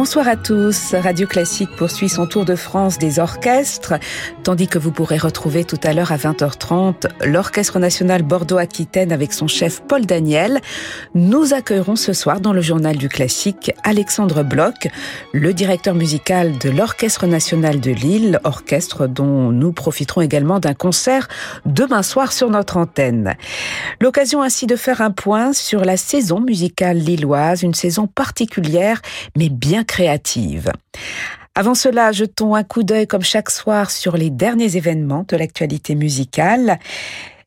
Bonsoir 0.00 0.28
à 0.28 0.36
tous. 0.36 0.94
Radio 0.94 1.26
Classique 1.26 1.74
poursuit 1.76 2.08
son 2.08 2.28
tour 2.28 2.44
de 2.44 2.54
France 2.54 2.98
des 2.98 3.18
orchestres, 3.18 3.94
tandis 4.44 4.68
que 4.68 4.78
vous 4.78 4.92
pourrez 4.92 5.18
retrouver 5.18 5.64
tout 5.64 5.80
à 5.82 5.92
l'heure 5.92 6.12
à 6.12 6.16
20h30 6.16 7.08
l'Orchestre 7.26 7.80
national 7.80 8.22
Bordeaux-Aquitaine 8.22 9.10
avec 9.10 9.32
son 9.32 9.48
chef 9.48 9.82
Paul 9.88 10.06
Daniel. 10.06 10.60
Nous 11.16 11.52
accueillerons 11.52 11.96
ce 11.96 12.12
soir 12.12 12.40
dans 12.40 12.52
le 12.52 12.60
journal 12.60 12.96
du 12.96 13.08
classique 13.08 13.72
Alexandre 13.82 14.44
Bloch, 14.44 14.86
le 15.32 15.52
directeur 15.52 15.96
musical 15.96 16.56
de 16.58 16.70
l'Orchestre 16.70 17.26
national 17.26 17.80
de 17.80 17.90
Lille, 17.90 18.38
orchestre 18.44 19.08
dont 19.08 19.50
nous 19.50 19.72
profiterons 19.72 20.20
également 20.20 20.60
d'un 20.60 20.74
concert 20.74 21.26
demain 21.66 22.04
soir 22.04 22.30
sur 22.30 22.50
notre 22.50 22.76
antenne. 22.76 23.34
L'occasion 24.00 24.42
ainsi 24.42 24.68
de 24.68 24.76
faire 24.76 25.00
un 25.00 25.10
point 25.10 25.52
sur 25.52 25.84
la 25.84 25.96
saison 25.96 26.38
musicale 26.38 26.98
lilloise, 26.98 27.64
une 27.64 27.74
saison 27.74 28.06
particulière 28.06 29.02
mais 29.36 29.48
bien 29.48 29.82
créative. 29.88 30.70
Avant 31.56 31.74
cela, 31.74 32.12
jetons 32.12 32.54
un 32.54 32.62
coup 32.62 32.84
d'œil 32.84 33.08
comme 33.08 33.22
chaque 33.22 33.50
soir 33.50 33.90
sur 33.90 34.16
les 34.16 34.30
derniers 34.30 34.76
événements 34.76 35.24
de 35.26 35.36
l'actualité 35.36 35.96
musicale. 35.96 36.78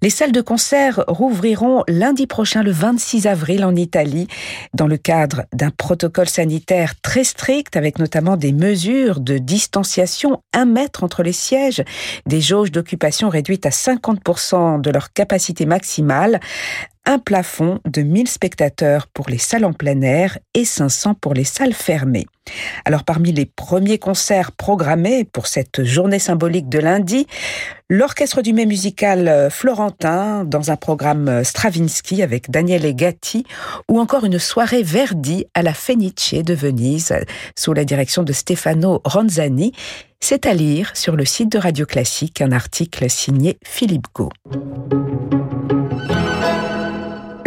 Les 0.04 0.10
salles 0.10 0.32
de 0.32 0.42
concert 0.42 1.04
rouvriront 1.08 1.84
lundi 1.88 2.26
prochain, 2.26 2.64
le 2.64 2.72
26 2.72 3.28
avril, 3.28 3.64
en 3.64 3.76
Italie, 3.76 4.28
dans 4.74 4.88
le 4.88 4.98
cadre 4.98 5.44
d'un 5.54 5.70
protocole 5.70 6.28
sanitaire 6.28 7.00
très 7.04 7.24
strict, 7.24 7.78
avec 7.78 8.00
notamment 8.00 8.36
des 8.36 8.52
mesures 8.52 9.20
de 9.20 9.38
distanciation, 9.38 10.42
un 10.54 10.66
mètre 10.66 11.04
entre 11.04 11.22
les 11.22 11.34
sièges, 11.34 11.84
des 12.26 12.42
jauges 12.42 12.72
d'occupation 12.72 13.30
réduites 13.30 13.68
à 13.68 13.70
50% 13.70 14.82
de 14.82 14.90
leur 14.90 15.14
capacité 15.14 15.68
maximale, 15.68 16.40
un 17.06 17.20
plafond 17.20 17.80
de 17.86 18.02
1000 18.02 18.28
spectateurs 18.28 19.08
pour 19.08 19.30
les 19.30 19.38
salles 19.38 19.66
en 19.66 19.74
plein 19.74 20.02
air 20.02 20.38
et 20.54 20.66
500 20.66 21.16
pour 21.16 21.34
les 21.34 21.44
salles 21.44 21.74
fermées. 21.74 22.28
Alors 22.86 23.04
parmi 23.04 23.32
les 23.32 23.46
premiers 23.46 23.98
concerts 23.98 24.52
programmés 24.52 25.24
pour 25.24 25.48
cette 25.48 25.84
journée 25.84 26.20
symbolique 26.20 26.70
de 26.70 26.80
lundi, 26.80 27.28
l'orchestre 27.90 28.42
du 28.42 28.54
mai 28.54 28.66
musical 28.66 29.28
euh, 29.28 29.50
florentin 29.50 30.44
dans 30.46 30.72
un 30.72 30.76
programme 30.76 31.28
euh, 31.28 31.44
Stravinsky 31.44 32.22
avec 32.22 32.52
Daniele 32.52 32.94
Gatti 32.96 33.46
ou 33.90 34.00
encore 34.00 34.26
une 34.26 34.40
soirée 34.40 34.84
Verdi 34.84 35.46
à 35.54 35.62
la 35.62 35.74
Fenice 35.74 36.34
de 36.34 36.54
Venise 36.54 37.14
sous 37.58 37.74
la 37.74 37.86
direction 37.86 38.24
de 38.24 38.34
Stefano 38.34 39.02
Ronzani. 39.06 39.72
C'est 40.20 40.46
à 40.46 40.54
lire 40.54 40.92
sur 40.96 41.16
le 41.16 41.26
site 41.26 41.52
de 41.52 41.58
Radio 41.58 41.86
Classique 41.86 42.42
un 42.42 42.52
article 42.52 43.10
signé 43.10 43.58
Philippe 43.64 44.08
Gau. 44.14 44.30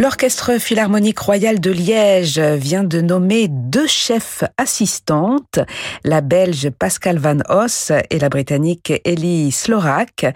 L'Orchestre 0.04 0.60
Philharmonique 0.60 1.18
Royal 1.18 1.60
de 1.60 1.70
Liège 1.70 2.38
vient 2.38 2.84
de 2.84 3.00
nommer 3.00 3.48
deux 3.48 3.86
chefs 3.86 4.44
assistantes, 4.58 5.60
la 6.04 6.20
Belge 6.20 6.68
Pascal 6.68 7.16
Van 7.16 7.38
Os 7.48 7.90
et 8.10 8.18
la 8.18 8.28
Britannique 8.28 8.92
Ellie 9.06 9.50
Slorak. 9.50 10.26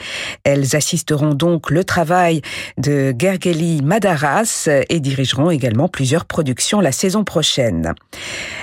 Elles 0.42 0.74
assisteront 0.74 1.34
donc 1.34 1.70
le 1.70 1.84
travail 1.84 2.40
de 2.78 3.14
Gergely 3.18 3.82
Madaras 3.82 4.70
et 4.88 5.00
dirigeront 5.00 5.50
également 5.50 5.88
plusieurs 5.88 6.24
productions 6.24 6.80
la 6.80 6.90
saison 6.90 7.22
prochaine. 7.24 7.92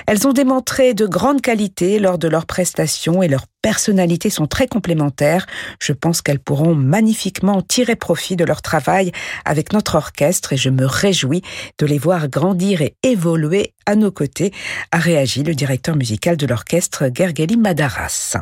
Elles 0.08 0.26
ont 0.26 0.32
démontré 0.32 0.92
de 0.92 1.06
grandes 1.06 1.40
qualités 1.40 2.00
lors 2.00 2.18
de 2.18 2.26
leurs 2.26 2.46
prestations 2.46 3.22
et 3.22 3.28
leurs 3.28 3.46
personnalités 3.66 4.30
sont 4.30 4.46
très 4.46 4.68
complémentaires. 4.68 5.44
Je 5.80 5.92
pense 5.92 6.22
qu'elles 6.22 6.38
pourront 6.38 6.76
magnifiquement 6.76 7.62
tirer 7.62 7.96
profit 7.96 8.36
de 8.36 8.44
leur 8.44 8.62
travail 8.62 9.10
avec 9.44 9.72
notre 9.72 9.96
orchestre 9.96 10.52
et 10.52 10.56
je 10.56 10.70
me 10.70 10.86
réjouis 10.86 11.42
de 11.80 11.84
les 11.84 11.98
voir 11.98 12.28
grandir 12.28 12.80
et 12.80 12.94
évoluer 13.02 13.74
à 13.84 13.96
nos 13.96 14.12
côtés, 14.12 14.52
a 14.92 14.98
réagi 14.98 15.42
le 15.42 15.56
directeur 15.56 15.96
musical 15.96 16.36
de 16.36 16.46
l'orchestre 16.46 17.10
Gergely 17.12 17.56
Madaras. 17.56 18.36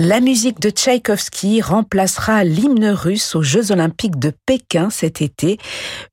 La 0.00 0.20
musique 0.20 0.60
de 0.60 0.70
Tchaïkovski 0.70 1.60
remplacera 1.60 2.44
l'hymne 2.44 2.90
russe 2.90 3.34
aux 3.34 3.42
Jeux 3.42 3.72
olympiques 3.72 4.20
de 4.20 4.32
Pékin 4.46 4.90
cet 4.90 5.20
été, 5.20 5.58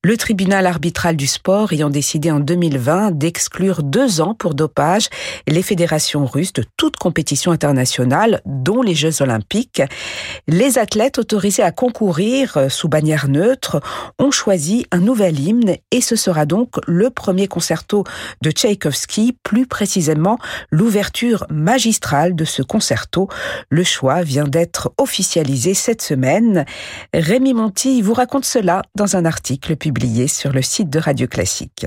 le 0.03 0.18
tribunal 0.18 0.66
arbitral 0.66 1.16
du 1.16 1.28
sport 1.28 1.72
ayant 1.72 1.91
décidé 1.91 2.31
en 2.31 2.40
2020 2.40 3.12
d'exclure 3.12 3.84
deux 3.84 4.22
ans 4.22 4.34
pour 4.34 4.56
dopage 4.56 5.09
les 5.47 5.62
fédérations 5.62 6.25
russes 6.25 6.53
de 6.53 6.63
toute 6.78 6.97
compétition 6.97 7.51
internationale, 7.51 8.41
dont 8.47 8.81
les 8.81 8.96
Jeux 8.96 9.22
olympiques. 9.22 9.84
Les 10.47 10.79
athlètes 10.79 11.19
autorisés 11.19 11.62
à 11.62 11.72
concourir 11.72 12.57
sous 12.69 12.90
bannière 12.90 13.28
neutre 13.28 13.81
ont 14.17 14.31
choisi 14.31 14.88
un 14.90 15.00
nouvel 15.00 15.40
hymne 15.40 15.75
et 15.91 16.02
ce 16.02 16.16
sera 16.16 16.47
donc 16.47 16.69
le 16.88 17.12
premier 17.12 17.47
concerto 17.47 18.03
de 18.41 18.50
Tchaïkovski, 18.50 19.38
plus 19.44 19.67
précisément 19.67 20.40
l'ouverture 20.72 21.46
magistrale 21.52 22.35
de 22.35 22.46
ce 22.46 22.63
concerto. 22.63 23.29
Le 23.75 23.84
choix 23.84 24.22
vient 24.22 24.46
d'être 24.46 24.94
officialisé 24.97 25.74
cette 25.74 26.02
semaine. 26.02 26.63
Rémi 27.13 27.53
Monti 27.53 28.02
vous 28.02 28.13
raconte 28.13 28.46
cela 28.46 28.84
dans 28.96 29.18
un 29.18 29.25
article 29.25 29.75
publié 29.75 30.30
sur 30.30 30.53
le 30.53 30.62
site 30.62 30.90
de 30.90 30.97
Radio 30.97 31.28
Classique. 31.28 31.85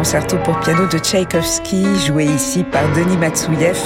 Concerto 0.00 0.38
pour 0.38 0.58
piano 0.60 0.86
de 0.86 0.96
Tchaïkovski, 0.96 1.84
joué 2.06 2.24
ici 2.24 2.64
par 2.64 2.82
Denis 2.94 3.18
Matsouyev 3.18 3.76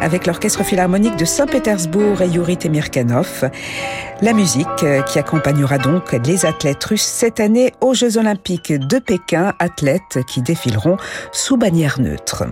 avec 0.00 0.26
l'Orchestre 0.26 0.64
Philharmonique 0.64 1.14
de 1.14 1.24
Saint-Pétersbourg 1.24 2.20
et 2.20 2.26
Yuri 2.26 2.56
Temirkanov. 2.56 3.48
La 4.22 4.32
musique 4.32 4.66
euh, 4.82 5.02
qui 5.02 5.20
accompagnera 5.20 5.78
donc 5.78 6.16
les 6.26 6.46
athlètes 6.46 6.82
russes 6.82 7.02
cette 7.02 7.38
année 7.38 7.72
aux 7.80 7.94
Jeux 7.94 8.18
Olympiques 8.18 8.72
de 8.72 8.98
Pékin, 8.98 9.54
athlètes 9.60 10.18
qui 10.26 10.42
défileront 10.42 10.96
sous 11.30 11.56
bannière 11.56 12.00
neutre. 12.00 12.42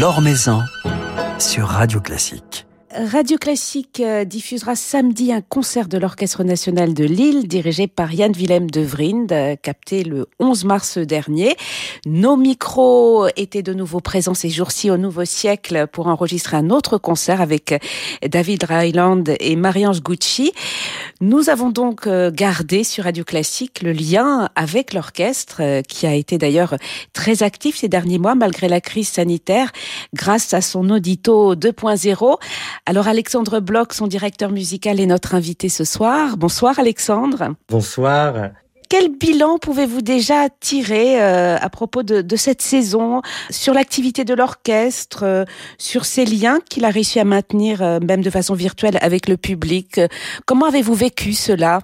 L'Or 0.00 0.22
sur 1.38 1.66
Radio 1.66 2.00
Classique. 2.00 2.67
Radio 3.00 3.38
Classique 3.38 4.00
euh, 4.00 4.24
diffusera 4.24 4.74
samedi 4.74 5.32
un 5.32 5.40
concert 5.40 5.86
de 5.86 5.98
l'Orchestre 5.98 6.42
national 6.42 6.94
de 6.94 7.04
Lille 7.04 7.46
dirigé 7.46 7.86
par 7.86 8.12
Yann 8.12 8.32
Willem 8.32 8.68
de 8.68 8.80
Vrind, 8.80 9.30
euh, 9.30 9.54
capté 9.54 10.02
le 10.02 10.26
11 10.40 10.64
mars 10.64 10.98
dernier. 10.98 11.54
Nos 12.06 12.36
micros 12.36 13.28
étaient 13.36 13.62
de 13.62 13.72
nouveau 13.72 14.00
présents 14.00 14.34
ces 14.34 14.50
jours-ci 14.50 14.90
au 14.90 14.96
Nouveau 14.96 15.24
Siècle 15.24 15.86
pour 15.92 16.08
enregistrer 16.08 16.56
un 16.56 16.70
autre 16.70 16.98
concert 16.98 17.40
avec 17.40 17.70
euh, 17.70 17.78
David 18.26 18.64
Ryland 18.64 19.22
et 19.38 19.54
Marie-Ange 19.54 20.02
Gucci. 20.02 20.52
Nous 21.20 21.50
avons 21.50 21.70
donc 21.70 22.08
gardé 22.08 22.84
sur 22.84 23.04
Radio 23.04 23.24
Classique 23.24 23.82
le 23.82 23.92
lien 23.92 24.48
avec 24.54 24.92
l'orchestre 24.92 25.82
qui 25.82 26.06
a 26.06 26.14
été 26.14 26.38
d'ailleurs 26.38 26.76
très 27.12 27.42
actif 27.42 27.76
ces 27.76 27.88
derniers 27.88 28.18
mois 28.18 28.36
malgré 28.36 28.68
la 28.68 28.80
crise 28.80 29.08
sanitaire 29.08 29.72
grâce 30.14 30.54
à 30.54 30.60
son 30.60 30.88
audito 30.90 31.56
2.0. 31.56 32.38
Alors 32.88 33.06
Alexandre 33.06 33.60
Bloch, 33.60 33.92
son 33.92 34.06
directeur 34.06 34.50
musical, 34.50 34.98
est 34.98 35.04
notre 35.04 35.34
invité 35.34 35.68
ce 35.68 35.84
soir. 35.84 36.38
Bonsoir 36.38 36.78
Alexandre. 36.78 37.54
Bonsoir. 37.68 38.52
Quel 38.88 39.10
bilan 39.10 39.58
pouvez-vous 39.58 40.00
déjà 40.00 40.48
tirer 40.58 41.22
euh, 41.22 41.58
à 41.60 41.68
propos 41.68 42.02
de, 42.02 42.36
cette 42.36 42.62
saison 42.62 43.20
sur 43.50 43.74
l'activité 43.74 44.24
de 44.24 44.32
l'orchestre, 44.32 45.24
euh, 45.24 45.44
sur 45.76 46.06
ces 46.06 46.24
liens 46.24 46.60
qu'il 46.70 46.86
a 46.86 46.88
réussi 46.88 47.20
à 47.20 47.24
maintenir 47.24 47.82
euh, 47.82 47.98
même 48.00 48.22
de 48.22 48.30
façon 48.30 48.54
virtuelle 48.54 48.98
avec 49.02 49.28
le 49.28 49.36
public? 49.36 50.00
Comment 50.46 50.64
avez-vous 50.64 50.94
vécu 50.94 51.34
cela? 51.34 51.80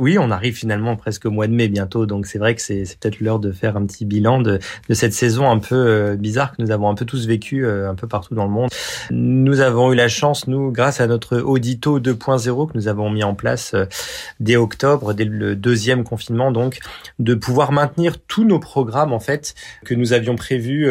Oui, 0.00 0.18
on 0.18 0.30
arrive 0.30 0.56
finalement 0.56 0.96
presque 0.96 1.24
au 1.26 1.30
mois 1.30 1.46
de 1.46 1.52
mai 1.52 1.68
bientôt, 1.68 2.04
donc 2.06 2.26
c'est 2.26 2.38
vrai 2.38 2.54
que 2.56 2.60
c'est 2.60 2.82
peut-être 2.98 3.20
l'heure 3.20 3.38
de 3.38 3.52
faire 3.52 3.76
un 3.76 3.86
petit 3.86 4.04
bilan 4.04 4.40
de, 4.40 4.58
cette 4.90 5.12
saison 5.12 5.48
un 5.48 5.58
peu 5.58 5.74
euh, 5.76 6.16
bizarre 6.16 6.56
que 6.56 6.62
nous 6.62 6.72
avons 6.72 6.88
un 6.88 6.94
peu 6.94 7.04
tous 7.04 7.26
vécu 7.28 7.64
euh, 7.64 7.88
un 7.88 7.94
peu 7.94 8.08
partout 8.08 8.34
dans 8.34 8.44
le 8.44 8.50
monde. 8.50 8.70
Nous 9.10 9.60
avons 9.60 9.92
eu 9.92 9.94
la 9.94 10.08
chance, 10.08 10.48
nous, 10.48 10.72
grâce 10.72 11.00
à 11.00 11.06
notre 11.06 11.38
audito 11.38 12.00
2.0 12.00 12.72
que 12.72 12.76
nous 12.76 12.88
avons 12.88 13.08
mis 13.08 13.22
en 13.22 13.34
place 13.34 13.74
euh, 13.74 13.84
dès 14.40 14.56
octobre, 14.56 15.14
dès 15.14 15.24
le 15.24 15.54
deuxième 15.54 16.02
confinement, 16.02 16.50
donc, 16.50 16.80
de 17.20 17.34
pouvoir 17.34 17.70
maintenir 17.70 18.20
tous 18.26 18.44
nos 18.44 18.58
programmes 18.58 19.12
en 19.12 19.20
fait 19.20 19.54
que 19.84 19.94
nous 19.94 20.12
avions 20.12 20.34
prévus 20.34 20.88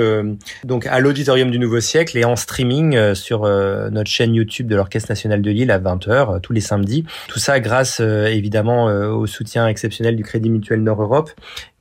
donc 0.63 0.85
à 0.85 0.99
l'auditorium 0.99 1.51
du 1.51 1.59
Nouveau 1.59 1.79
Siècle 1.79 2.17
et 2.17 2.23
en 2.23 2.35
streaming 2.35 3.13
sur 3.13 3.44
notre 3.44 4.09
chaîne 4.09 4.33
YouTube 4.33 4.67
de 4.67 4.75
l'Orchestre 4.75 5.11
national 5.11 5.41
de 5.41 5.51
Lille 5.51 5.71
à 5.71 5.79
20h 5.79 6.41
tous 6.41 6.53
les 6.53 6.61
samedis. 6.61 7.06
Tout 7.27 7.39
ça 7.39 7.59
grâce 7.59 7.99
évidemment 7.99 8.93
au 8.94 9.28
soutien 9.28 9.68
exceptionnel 9.68 10.16
du 10.16 10.24
Crédit 10.24 10.50
Mutuel 10.50 10.81
Nord-Europe 10.84 11.31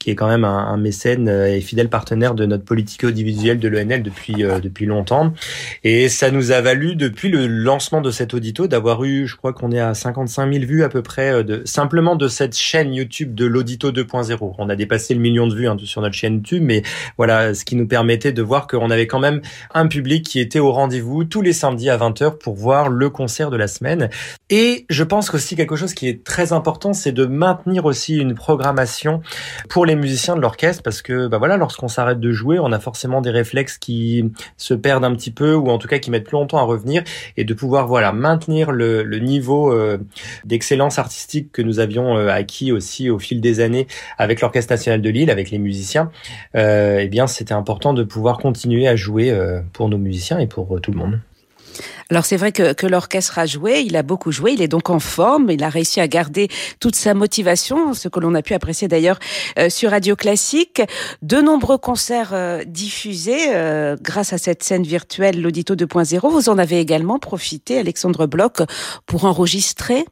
qui 0.02 0.10
est 0.10 0.16
quand 0.16 0.26
même 0.26 0.44
un, 0.44 0.76
mécène 0.76 1.28
euh, 1.28 1.54
et 1.54 1.60
fidèle 1.60 1.88
partenaire 1.88 2.34
de 2.34 2.44
notre 2.44 2.64
politique 2.64 3.04
audiovisuelle 3.04 3.60
de 3.60 3.69
l'ENL 3.69 4.02
depuis 4.02 4.44
euh, 4.44 4.58
depuis 4.58 4.84
longtemps. 4.84 5.32
Et 5.84 6.08
ça 6.08 6.32
nous 6.32 6.50
a 6.50 6.60
valu 6.60 6.96
depuis 6.96 7.28
le 7.28 7.46
lancement 7.46 8.00
de 8.00 8.10
cet 8.10 8.34
audito 8.34 8.66
d'avoir 8.66 9.04
eu, 9.04 9.28
je 9.28 9.37
crois 9.37 9.52
qu'on 9.52 9.70
est 9.70 9.78
à 9.78 9.94
55 9.94 10.52
000 10.52 10.64
vues 10.66 10.82
à 10.82 10.88
peu 10.88 11.02
près 11.02 11.32
euh, 11.32 11.43
de 11.44 11.62
simplement 11.66 12.16
de 12.16 12.26
cette 12.26 12.56
chaîne 12.56 12.93
YouTube 12.93 13.37
de 13.37 13.46
l'audito 13.46 13.93
2.0. 13.93 14.54
On 14.58 14.69
a 14.69 14.75
dépassé 14.75 15.14
le 15.14 15.20
million 15.20 15.46
de 15.46 15.54
vues 15.54 15.69
hein, 15.69 15.76
sur 15.84 16.02
notre 16.02 16.16
chaîne 16.16 16.34
YouTube, 16.34 16.64
mais 16.64 16.82
voilà, 17.16 17.54
ce 17.54 17.64
qui 17.64 17.76
nous 17.76 17.87
permettait 17.87 18.32
de 18.32 18.43
voir 18.43 18.66
qu'on 18.66 18.90
avait 18.90 19.06
quand 19.06 19.20
même 19.20 19.40
un 19.72 19.87
public 19.87 20.26
qui 20.26 20.40
était 20.40 20.58
au 20.58 20.72
rendez-vous 20.72 21.22
tous 21.22 21.43
les 21.43 21.52
samedis 21.52 21.90
à 21.90 21.96
20h 21.96 22.38
pour 22.38 22.54
voir 22.54 22.88
le 22.88 23.08
concert 23.08 23.50
de 23.50 23.56
la 23.56 23.69
semaine. 23.69 24.10
Et 24.50 24.84
je 24.90 25.04
pense 25.04 25.31
qu'aussi 25.31 25.54
quelque 25.54 25.76
chose 25.76 25.94
qui 25.94 26.08
est 26.08 26.25
très 26.25 26.52
important, 26.52 26.93
c'est 26.93 27.12
de 27.12 27.25
maintenir 27.25 27.84
aussi 27.84 28.16
une 28.16 28.34
programmation 28.34 29.20
pour 29.69 29.87
les 29.87 29.91
musiciens 29.96 30.36
de 30.36 30.40
l'orchestre 30.40 30.82
parce 30.82 31.02
que 31.02 31.26
bah 31.26 31.38
voilà, 31.38 31.56
lorsqu'on 31.56 31.88
s'arrête 31.88 32.20
de 32.20 32.32
jouer, 32.32 32.58
on 32.58 32.72
a 32.72 32.78
forcément 32.78 33.20
des 33.20 33.30
réflexes 33.30 33.78
qui 33.78 34.32
se 34.56 34.74
perdent 34.74 35.04
un 35.04 35.14
petit 35.14 35.30
peu 35.30 35.54
ou 35.54 35.68
en 35.70 35.78
tout 35.78 35.88
cas 35.88 35.98
qui 35.98 36.10
mettent 36.10 36.24
plus 36.24 36.36
longtemps 36.36 36.58
à 36.58 36.62
revenir 36.62 37.02
et 37.36 37.44
de 37.44 37.54
pouvoir 37.54 37.86
voilà 37.86 38.12
maintenir 38.12 38.72
le, 38.72 39.02
le 39.02 39.18
niveau 39.18 39.72
euh, 39.72 39.98
d'excellence 40.44 40.98
artistique 40.98 41.52
que 41.52 41.62
nous 41.62 41.78
avions 41.78 42.16
euh, 42.16 42.28
acquis 42.28 42.72
aussi 42.72 43.10
au 43.10 43.18
fil 43.18 43.40
des 43.40 43.60
années 43.60 43.86
avec 44.18 44.40
l'Orchestre 44.40 44.72
national 44.72 45.00
de 45.00 45.10
Lille, 45.10 45.30
avec 45.30 45.50
les 45.50 45.58
musiciens. 45.58 46.10
Euh, 46.54 46.98
eh 47.00 47.08
bien, 47.08 47.26
c'était 47.26 47.54
important 47.54 47.94
de 47.94 48.02
pouvoir 48.02 48.38
continuer 48.38 48.88
à 48.88 48.96
jouer 48.96 49.30
euh, 49.30 49.60
pour 49.72 49.88
nos 49.88 49.98
musiciens 49.98 50.38
et 50.38 50.46
pour 50.46 50.80
tout 50.80 50.90
le 50.90 50.98
monde. 50.98 51.20
Alors 52.10 52.24
c'est 52.24 52.36
vrai 52.36 52.52
que, 52.52 52.72
que 52.72 52.86
l'orchestre 52.86 53.38
a 53.38 53.46
joué, 53.46 53.80
il 53.80 53.96
a 53.96 54.02
beaucoup 54.02 54.32
joué, 54.32 54.52
il 54.52 54.62
est 54.62 54.69
donc 54.69 54.90
en 54.90 55.00
forme, 55.00 55.50
il 55.50 55.62
a 55.62 55.69
réussi 55.69 56.00
à 56.00 56.08
garder 56.08 56.48
toute 56.80 56.96
sa 56.96 57.14
motivation, 57.14 57.94
ce 57.94 58.08
que 58.08 58.20
l'on 58.20 58.34
a 58.34 58.42
pu 58.42 58.54
apprécier 58.54 58.88
d'ailleurs 58.88 59.19
euh, 59.58 59.70
sur 59.70 59.90
Radio 59.90 60.16
Classique. 60.16 60.82
De 61.22 61.40
nombreux 61.40 61.78
concerts 61.78 62.32
euh, 62.32 62.64
diffusés 62.64 63.54
euh, 63.54 63.96
grâce 64.00 64.32
à 64.32 64.38
cette 64.38 64.62
scène 64.62 64.82
virtuelle, 64.82 65.40
l'Audito 65.40 65.74
2.0. 65.74 66.30
Vous 66.30 66.48
en 66.48 66.58
avez 66.58 66.80
également 66.80 67.19
profité, 67.19 67.78
Alexandre 67.78 68.26
Bloch, 68.26 68.62
pour 69.06 69.25
enregistrer 69.25 70.04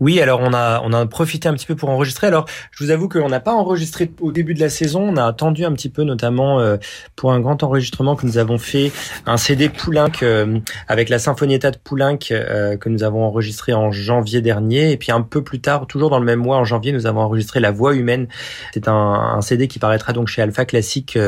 oui, 0.00 0.20
alors 0.20 0.40
on 0.42 0.52
a 0.52 0.80
on 0.84 0.92
a 0.92 1.06
profité 1.06 1.48
un 1.48 1.54
petit 1.54 1.66
peu 1.66 1.76
pour 1.76 1.88
enregistrer. 1.88 2.26
Alors 2.26 2.46
je 2.70 2.84
vous 2.84 2.90
avoue 2.90 3.08
qu'on 3.08 3.28
n'a 3.28 3.40
pas 3.40 3.52
enregistré 3.52 4.10
au 4.20 4.32
début 4.32 4.54
de 4.54 4.60
la 4.60 4.68
saison. 4.68 5.02
On 5.02 5.16
a 5.16 5.24
attendu 5.24 5.64
un 5.64 5.72
petit 5.72 5.88
peu, 5.88 6.02
notamment 6.02 6.60
euh, 6.60 6.76
pour 7.14 7.32
un 7.32 7.40
grand 7.40 7.62
enregistrement 7.62 8.16
que 8.16 8.26
nous 8.26 8.38
avons 8.38 8.58
fait, 8.58 8.92
un 9.26 9.36
CD 9.36 9.68
Poulenc 9.68 10.22
euh, 10.22 10.58
avec 10.88 11.08
la 11.08 11.18
Sinfonietta 11.18 11.70
de 11.70 11.78
Poulenc 11.78 12.18
euh, 12.30 12.76
que 12.76 12.88
nous 12.88 13.02
avons 13.02 13.24
enregistré 13.24 13.72
en 13.72 13.90
janvier 13.90 14.40
dernier. 14.40 14.92
Et 14.92 14.96
puis 14.96 15.12
un 15.12 15.22
peu 15.22 15.42
plus 15.42 15.60
tard, 15.60 15.86
toujours 15.86 16.10
dans 16.10 16.18
le 16.18 16.24
même 16.24 16.40
mois, 16.40 16.56
en 16.56 16.64
janvier, 16.64 16.92
nous 16.92 17.06
avons 17.06 17.20
enregistré 17.20 17.60
La 17.60 17.70
Voix 17.70 17.94
humaine. 17.94 18.28
C'est 18.72 18.88
un, 18.88 18.92
un, 18.94 19.40
CD 19.40 19.68
qui 19.68 19.78
paraîtra 19.78 20.12
donc 20.12 20.28
chez 20.28 20.42
Alpha 20.42 20.64
Classique 20.64 21.18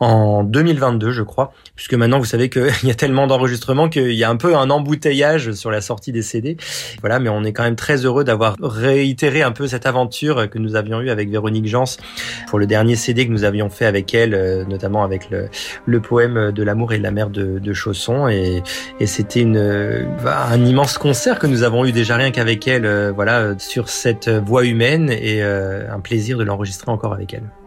en 0.00 0.42
2022, 0.44 1.10
je 1.10 1.22
crois, 1.22 1.52
puisque 1.74 1.94
maintenant 1.94 2.18
vous 2.18 2.24
savez 2.24 2.48
qu'il 2.48 2.70
y 2.84 2.90
a 2.90 2.94
tellement 2.94 3.26
d'enregistrements 3.26 3.88
qu'il 3.88 4.12
y 4.12 4.24
a 4.24 4.30
un 4.30 4.36
peu 4.36 4.56
un 4.56 4.70
embouteillage 4.70 5.52
sur 5.52 5.70
la 5.70 5.80
sortie 5.80 6.12
des 6.12 6.22
CD. 6.22 6.56
Voilà, 7.00 7.18
mais 7.18 7.28
on 7.28 7.44
est 7.44 7.52
quand 7.52 7.61
même 7.62 7.76
très 7.76 8.04
heureux 8.04 8.24
d'avoir 8.24 8.56
réitéré 8.60 9.42
un 9.42 9.52
peu 9.52 9.66
cette 9.66 9.86
aventure 9.86 10.48
que 10.48 10.58
nous 10.58 10.76
avions 10.76 11.00
eue 11.00 11.10
avec 11.10 11.30
Véronique 11.30 11.66
Jans 11.66 11.84
pour 12.48 12.58
le 12.58 12.66
dernier 12.66 12.96
CD 12.96 13.26
que 13.26 13.32
nous 13.32 13.44
avions 13.44 13.68
fait 13.70 13.86
avec 13.86 14.14
elle, 14.14 14.34
euh, 14.34 14.64
notamment 14.64 15.04
avec 15.04 15.28
le, 15.30 16.00
poème 16.00 16.52
de 16.52 16.62
l'amour 16.62 16.92
et 16.92 16.98
de 16.98 17.02
la 17.02 17.10
mer 17.10 17.30
de, 17.30 17.72
Chausson. 17.72 18.28
Et, 18.28 18.62
c'était 19.06 19.44
bah, 19.44 20.46
un 20.50 20.64
immense 20.64 20.98
concert 20.98 21.38
que 21.38 21.46
nous 21.46 21.62
avons 21.62 21.84
eu 21.84 21.92
déjà 21.92 22.16
rien 22.16 22.30
qu'avec 22.30 22.66
elle, 22.66 22.86
euh, 22.86 23.12
voilà, 23.14 23.54
sur 23.58 23.88
cette 23.88 24.28
voix 24.28 24.64
humaine 24.64 25.10
et 25.10 25.42
euh, 25.42 25.92
un 25.92 26.00
plaisir 26.00 26.38
de 26.38 26.44
l'enregistrer 26.44 26.90
encore 26.90 27.12
avec 27.12 27.34
elle. 27.34 27.61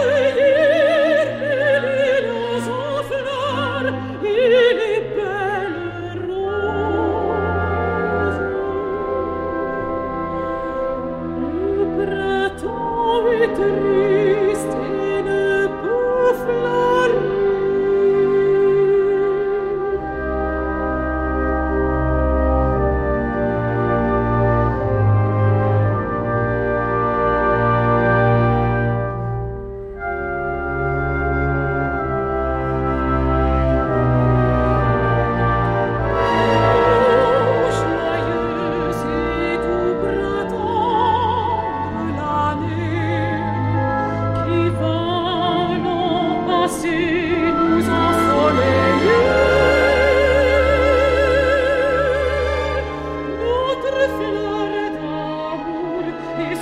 Ele 0.00 0.47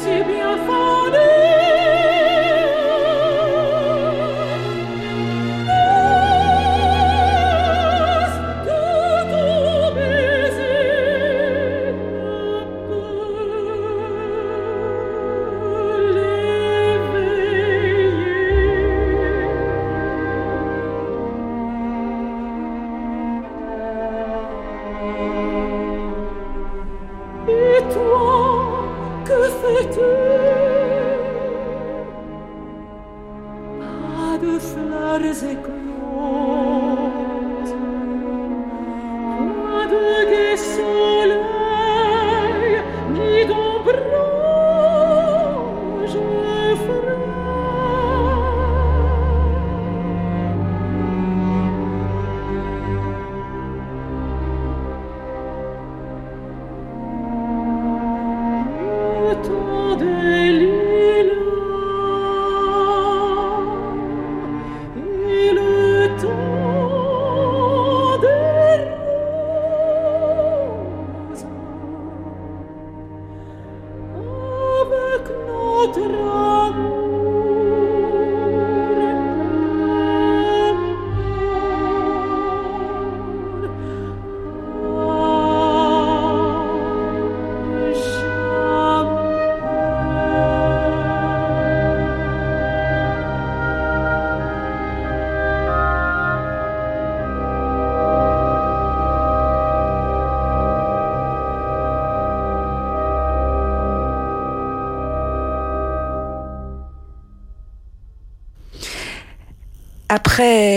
si 0.06 0.22
bien 0.22 0.75
toi 59.42 59.96
des 59.96 60.75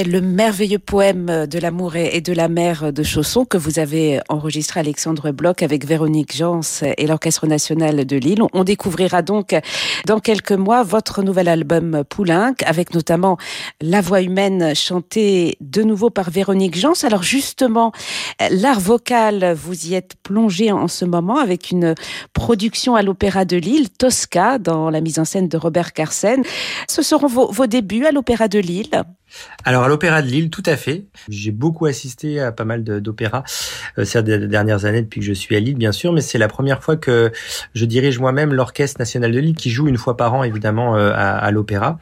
Le 0.06 0.22
merveilleux 0.22 0.80
poème 0.80 1.46
de 1.46 1.60
l'amour 1.60 1.98
et 1.98 2.22
de 2.22 2.32
la 2.32 2.48
mer 2.48 2.94
de 2.94 3.04
Chausson 3.04 3.44
que 3.44 3.58
vous 3.58 3.80
avez 3.80 4.22
enregistré 4.30 4.80
Alexandre 4.80 5.32
Bloch 5.32 5.62
avec 5.62 5.86
Véronique 5.86 6.36
Jans 6.36 6.62
et 6.98 7.06
l'Orchestre 7.06 7.48
national 7.48 8.06
de 8.06 8.16
Lille, 8.16 8.42
on 8.54 8.64
découvrira 8.64 9.22
donc 9.22 9.56
dans 10.06 10.20
quelques 10.20 10.54
mois 10.54 10.84
votre 10.84 11.22
nouvel 11.22 11.50
album 11.50 12.04
Poulenc 12.08 12.54
avec 12.66 12.94
notamment 12.94 13.38
la 13.82 14.00
voix 14.00 14.22
humaine 14.22 14.74
chantée 14.74 15.58
de 15.60 15.84
nouveau 15.84 16.10
par 16.10 16.30
Véronique 16.30 16.78
Jans. 16.78 17.04
Alors 17.04 17.24
justement, 17.24 17.92
l'art 18.52 18.80
vocal, 18.80 19.54
vous 19.54 19.88
y 19.88 19.96
êtes 19.96 20.14
plongé 20.24 20.72
en 20.72 20.88
ce 20.88 21.04
moment 21.04 21.40
avec 21.40 21.72
une 21.72 21.96
production 22.34 22.96
à 22.96 23.02
l'Opéra 23.02 23.44
de 23.44 23.58
Lille, 23.58 23.90
Tosca, 23.90 24.60
dans 24.60 24.90
la 24.90 25.02
mise 25.02 25.20
en 25.20 25.26
scène 25.26 25.50
de 25.50 25.58
Robert 25.58 25.92
Carsen. 25.92 26.44
Ce 26.88 27.02
seront 27.02 27.28
vos 27.28 27.68
débuts 27.68 28.06
à 28.06 28.12
l'Opéra 28.12 28.48
de 28.48 28.60
Lille 28.60 29.04
alors 29.66 29.84
à 29.84 29.88
l'Opéra 29.88 30.22
de 30.22 30.28
Lille, 30.28 30.50
tout 30.50 30.64
à 30.66 30.76
fait. 30.76 31.06
J'ai 31.30 31.52
beaucoup 31.52 31.86
assisté 31.86 32.40
à 32.40 32.52
pas 32.52 32.66
mal 32.66 32.84
d'opéras 32.84 33.44
euh, 33.98 34.06
ces 34.06 34.22
dernières 34.24 34.86
années 34.86 35.02
depuis 35.02 35.20
que 35.20 35.26
je 35.26 35.34
suis 35.34 35.56
à 35.56 35.60
Lille, 35.60 35.78
bien 35.78 35.92
sûr, 35.92 36.14
mais 36.14 36.22
c'est 36.22 36.38
la 36.38 36.48
première 36.48 36.84
fois 36.84 36.98
que 36.98 37.32
je 37.74 37.86
dirige 37.86 38.20
moi-même 38.20 38.54
l'Orchestre 38.54 39.00
national 39.00 39.32
de 39.32 39.40
Lille, 39.40 39.56
qui 39.56 39.70
joue 39.70 39.88
une 39.88 39.98
fois 39.98 40.18
par 40.18 40.34
an 40.34 40.44
évidemment 40.44 40.96
euh, 40.96 41.12
à, 41.14 41.38
à 41.38 41.52
l'Opéra. 41.52 42.00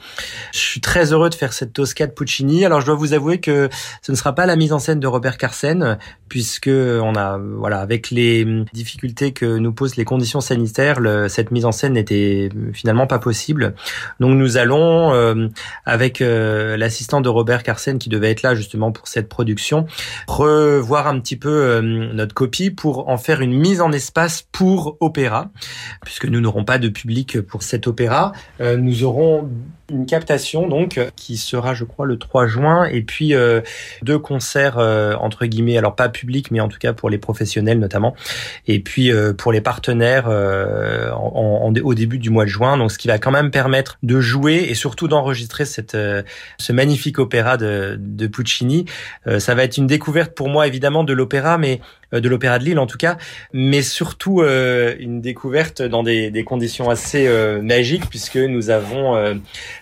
Je 0.54 0.60
suis 0.60 0.82
très 0.82 1.14
heureux 1.14 1.30
de 1.30 1.36
faire 1.36 1.54
cette 1.54 1.74
Tosca 1.74 2.08
de 2.08 2.12
Puccini. 2.12 2.66
Alors 2.66 2.82
je 2.82 2.86
dois 2.86 2.96
vous 2.96 3.14
avouer 3.14 3.40
que 3.40 3.70
ce 4.02 4.12
ne 4.12 4.18
sera 4.18 4.34
pas 4.34 4.46
la 4.46 4.56
mise 4.56 4.74
en 4.74 4.80
scène 4.80 5.00
de 5.00 5.08
Robert 5.08 5.38
Carsen, 5.38 5.98
puisque 6.30 6.70
on 6.70 7.16
a 7.16 7.38
voilà 7.38 7.80
avec 7.80 8.12
les 8.12 8.46
difficultés 8.74 9.32
que 9.32 9.58
nous 9.58 9.74
posent 9.74 9.96
les 9.96 10.06
conditions 10.06 10.42
sanitaires, 10.42 11.00
le, 11.00 11.28
cette 11.28 11.52
mise 11.52 11.66
en 11.66 11.72
scène 11.72 11.94
n'était 11.94 12.50
finalement 12.74 13.08
pas 13.08 13.20
possible. 13.20 13.74
Donc 14.20 14.38
nous 14.38 14.58
allons 14.58 15.14
euh, 15.14 15.48
avec 15.86 16.22
euh, 16.22 16.78
de 17.22 17.30
Robert 17.30 17.64
Carsen 17.64 18.00
qui 18.00 18.10
devait 18.10 18.32
être 18.32 18.42
là 18.42 18.56
justement 18.56 18.92
pour 18.92 19.08
cette 19.08 19.30
production, 19.30 19.86
revoir 20.28 21.08
un 21.08 21.20
petit 21.20 21.36
peu 21.36 21.50
euh, 21.50 21.82
notre 21.82 22.34
copie 22.34 22.72
pour 22.72 23.10
en 23.10 23.18
faire 23.18 23.42
une 23.42 23.54
mise 23.54 23.82
en 23.82 23.92
espace 23.92 24.46
pour 24.52 24.98
opéra, 25.00 25.50
puisque 26.04 26.26
nous 26.26 26.42
n'aurons 26.42 26.64
pas 26.64 26.78
de 26.78 26.90
public 26.90 27.42
pour 27.42 27.64
cet 27.64 27.88
opéra. 27.88 28.32
Euh, 28.62 28.78
nous 28.78 29.04
aurons 29.04 29.50
une 29.90 30.06
captation 30.06 30.68
donc 30.68 31.00
qui 31.16 31.38
sera 31.38 31.74
je 31.74 31.86
crois 31.86 32.06
le 32.06 32.18
3 32.18 32.48
juin. 32.48 32.86
Et 32.86 33.02
puis 33.02 33.34
euh, 33.34 33.62
deux 34.02 34.20
concerts 34.20 34.78
entre 34.78 35.46
guillemets 35.46 35.78
alors 35.78 35.96
pas 35.96 36.10
publics 36.10 36.52
mais 36.52 36.60
en 36.60 36.68
tout 36.68 36.78
cas 36.78 36.92
pour 36.92 37.10
les 37.10 37.18
professionnels 37.18 37.80
notamment. 37.80 38.14
Et 38.68 38.82
puis 38.82 39.12
pour 39.38 39.54
les 39.54 39.62
partenaires 39.62 40.28
en, 40.28 41.64
en, 41.64 41.74
au 41.74 41.94
début 41.94 42.20
du 42.20 42.30
mois 42.30 42.44
de 42.44 42.50
juin. 42.50 42.78
Donc 42.78 42.92
ce 42.92 42.98
qui 42.98 43.08
va 43.08 43.18
quand 43.18 43.32
même 43.32 43.50
permettre 43.50 43.98
de 44.04 44.20
jouer 44.20 44.68
et 44.70 44.76
surtout 44.76 45.08
d'enregistrer 45.08 45.64
cette 45.64 45.96
ce 45.96 46.74
magnifique 46.74 47.07
opéra 47.20 47.58
de, 47.58 47.98
de 48.00 48.28
Puccini. 48.28 48.86
Ça 49.40 49.56
va 49.56 49.64
être 49.64 49.78
une 49.78 49.88
découverte 49.88 50.36
pour 50.36 50.50
moi 50.50 50.68
évidemment 50.68 51.04
de 51.04 51.14
l'opéra 51.14 51.58
mais 51.58 51.82
de 52.12 52.30
l'Opéra 52.30 52.60
de 52.60 52.64
Lille 52.64 52.80
en 52.80 52.88
tout 52.88 52.98
cas, 52.98 53.18
mais 53.54 53.82
surtout 53.82 54.42
euh, 54.42 54.96
une 55.00 55.22
découverte 55.22 55.82
dans 55.82 56.04
des, 56.04 56.44
conditions 56.46 56.90
assez 56.90 57.28
euh, 57.28 57.62
magiques 57.62 58.10
puisque 58.10 58.38
nous 58.38 58.70
avons 58.70 59.16
euh, 59.16 59.34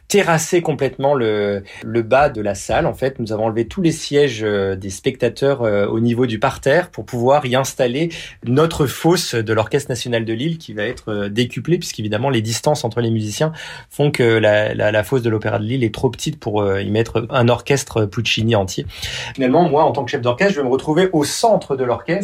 terrassé 0.08 0.62
complètement 0.62 1.14
le, 1.14 1.64
bas 1.84 2.30
de 2.30 2.42
la 2.42 2.56
salle. 2.56 2.86
En 2.86 2.94
fait, 2.94 3.20
nous 3.20 3.32
avons 3.32 3.46
enlevé 3.46 3.68
tous 3.68 3.82
les 3.82 3.92
sièges 3.92 4.42
des 4.42 4.90
spectateurs 4.90 5.62
au 5.62 6.00
niveau 6.00 6.26
du 6.26 6.40
parterre 6.40 6.92
pour 6.92 7.06
pouvoir 7.06 7.46
y 7.46 7.56
installer 7.56 8.10
notre 8.46 8.86
fosse 8.86 9.34
de 9.34 9.54
l'Orchestre 9.54 9.90
national 9.90 10.26
de 10.26 10.34
Lille 10.34 10.58
qui 10.58 10.74
va 10.74 10.84
être 10.84 11.28
décuplée 11.28 11.80
puisqu'évidemment 11.80 12.30
les 12.30 12.42
distances 12.42 12.84
entre 12.84 13.02
les 13.02 13.10
musiciens 13.10 13.52
font 13.90 14.12
que 14.12 14.24
la, 14.24 14.74
la 14.76 15.04
fosse 15.04 15.24
de 15.24 15.30
l'Opéra 15.30 15.58
de 15.58 15.66
Lille 15.66 15.84
est 15.84 15.94
trop 15.94 16.10
petite 16.10 16.40
pour 16.40 16.66
y 16.80 16.90
mettre 16.90 17.26
un 17.30 17.48
orchestre 17.50 18.06
Puccini 18.06 18.56
entier. 18.56 18.86
Finalement, 19.34 19.68
moi, 19.68 19.84
en 19.84 19.92
tant 19.92 20.06
que 20.06 20.12
chef 20.12 20.22
d'orchestre, 20.22 20.54
je 20.54 20.60
vais 20.60 20.68
me 20.68 20.72
retrouver 20.72 21.10
au 21.12 21.24
centre 21.24 21.76
de 21.76 21.84
l'orchestre 21.84 22.15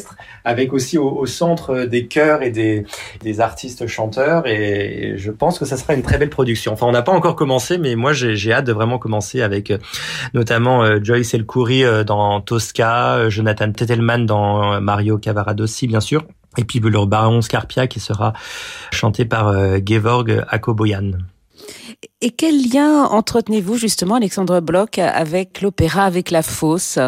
avec 0.44 0.74
aussi 0.74 0.98
au, 0.98 1.26
centre 1.26 1.86
des 1.86 2.08
chœurs 2.08 2.42
et 2.44 2.50
des, 2.50 2.86
artistes 3.40 3.88
chanteurs. 3.88 4.48
Et 4.48 5.16
je 5.18 5.32
pense 5.32 5.58
que 5.58 5.66
ça 5.66 5.78
sera 5.78 5.94
une 5.94 6.04
très 6.04 6.18
belle 6.18 6.30
production. 6.30 6.74
Enfin, 6.74 6.86
on 6.88 6.92
n'a 6.92 7.02
pas 7.02 7.12
encore 7.12 7.36
commencé, 7.36 7.78
mais 7.78 7.96
moi, 7.96 8.14
j'ai 8.14 8.54
hâte 8.54 8.66
de 8.66 8.74
vraiment 8.74 9.00
commencer 9.00 9.42
avec 9.42 9.72
euh, 9.72 9.78
notamment 10.34 10.84
euh, 10.84 11.00
Joyce 11.02 11.34
Elkoury 11.34 11.84
euh, 11.84 12.04
dans 12.04 12.42
Tosca, 12.42 13.16
euh, 13.16 13.30
Jonathan 13.30 13.72
Tettelman 13.72 14.26
dans 14.26 14.82
Mario 14.82 15.18
Cavaradossi, 15.18 15.88
bien 15.88 16.02
sûr. 16.02 16.24
Et 16.58 16.66
puis 16.66 16.80
le 16.80 17.06
baron 17.06 17.42
Scarpia 17.42 17.88
qui 17.88 18.00
sera 18.00 18.34
chanté 18.92 19.26
par 19.26 19.48
euh, 19.48 19.80
Gevorg 19.86 20.44
Akoboyan. 20.50 21.12
Et 22.22 22.32
quel 22.32 22.56
lien 22.70 23.04
entretenez-vous 23.06 23.78
justement, 23.78 24.16
Alexandre 24.16 24.60
Bloch, 24.60 24.98
avec 24.98 25.62
l'opéra, 25.62 26.04
avec 26.04 26.32
la 26.32 26.42
fosse? 26.42 27.00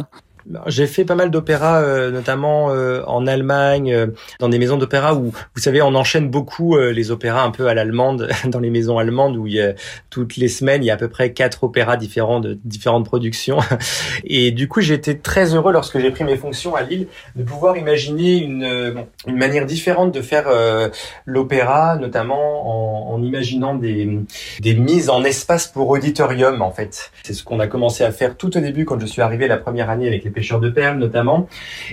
J'ai 0.67 0.87
fait 0.87 1.05
pas 1.05 1.15
mal 1.15 1.31
d'opéras, 1.31 1.81
euh, 1.81 2.11
notamment 2.11 2.71
euh, 2.71 3.01
en 3.07 3.27
Allemagne, 3.27 3.93
euh, 3.93 4.07
dans 4.39 4.49
des 4.49 4.59
maisons 4.59 4.77
d'opéra 4.77 5.15
où, 5.15 5.31
vous 5.55 5.61
savez, 5.61 5.81
on 5.81 5.95
enchaîne 5.95 6.29
beaucoup 6.29 6.75
euh, 6.75 6.91
les 6.91 7.11
opéras 7.11 7.43
un 7.43 7.51
peu 7.51 7.67
à 7.67 7.73
l'allemande, 7.73 8.29
dans 8.45 8.59
les 8.59 8.69
maisons 8.69 8.97
allemandes 8.97 9.37
où 9.37 9.47
il 9.47 9.53
y 9.53 9.61
a, 9.61 9.73
toutes 10.09 10.35
les 10.37 10.47
semaines, 10.47 10.83
il 10.83 10.87
y 10.87 10.91
a 10.91 10.95
à 10.95 10.97
peu 10.97 11.07
près 11.07 11.33
quatre 11.33 11.63
opéras 11.63 11.97
différents 11.97 12.39
de 12.39 12.57
différentes 12.63 13.05
productions. 13.05 13.59
Et 14.23 14.51
du 14.51 14.67
coup, 14.67 14.81
j'ai 14.81 14.93
été 14.95 15.17
très 15.17 15.55
heureux 15.55 15.71
lorsque 15.71 15.99
j'ai 15.99 16.11
pris 16.11 16.23
mes 16.23 16.37
fonctions 16.37 16.75
à 16.75 16.81
Lille 16.81 17.07
de 17.35 17.43
pouvoir 17.43 17.77
imaginer 17.77 18.37
une, 18.37 19.05
une 19.27 19.37
manière 19.37 19.65
différente 19.65 20.13
de 20.13 20.21
faire 20.21 20.45
l'opéra, 21.25 21.95
notamment 21.97 23.11
en, 23.11 23.15
en, 23.15 23.23
imaginant 23.23 23.75
des, 23.75 24.19
des 24.59 24.75
mises 24.75 25.09
en 25.09 25.23
espace 25.23 25.67
pour 25.67 25.89
auditorium, 25.89 26.61
en 26.61 26.71
fait. 26.71 27.11
C'est 27.23 27.33
ce 27.33 27.43
qu'on 27.43 27.59
a 27.59 27.67
commencé 27.67 28.03
à 28.03 28.11
faire 28.11 28.35
tout 28.37 28.55
au 28.57 28.59
début 28.59 28.85
quand 28.85 28.99
je 28.99 29.05
suis 29.05 29.21
arrivé 29.21 29.47
la 29.47 29.57
première 29.57 29.89
année 29.89 30.07
avec 30.07 30.23
les 30.23 30.31
pêcheurs 30.33 30.59
de 30.59 30.69
perles 30.69 30.97
notamment. 30.97 31.47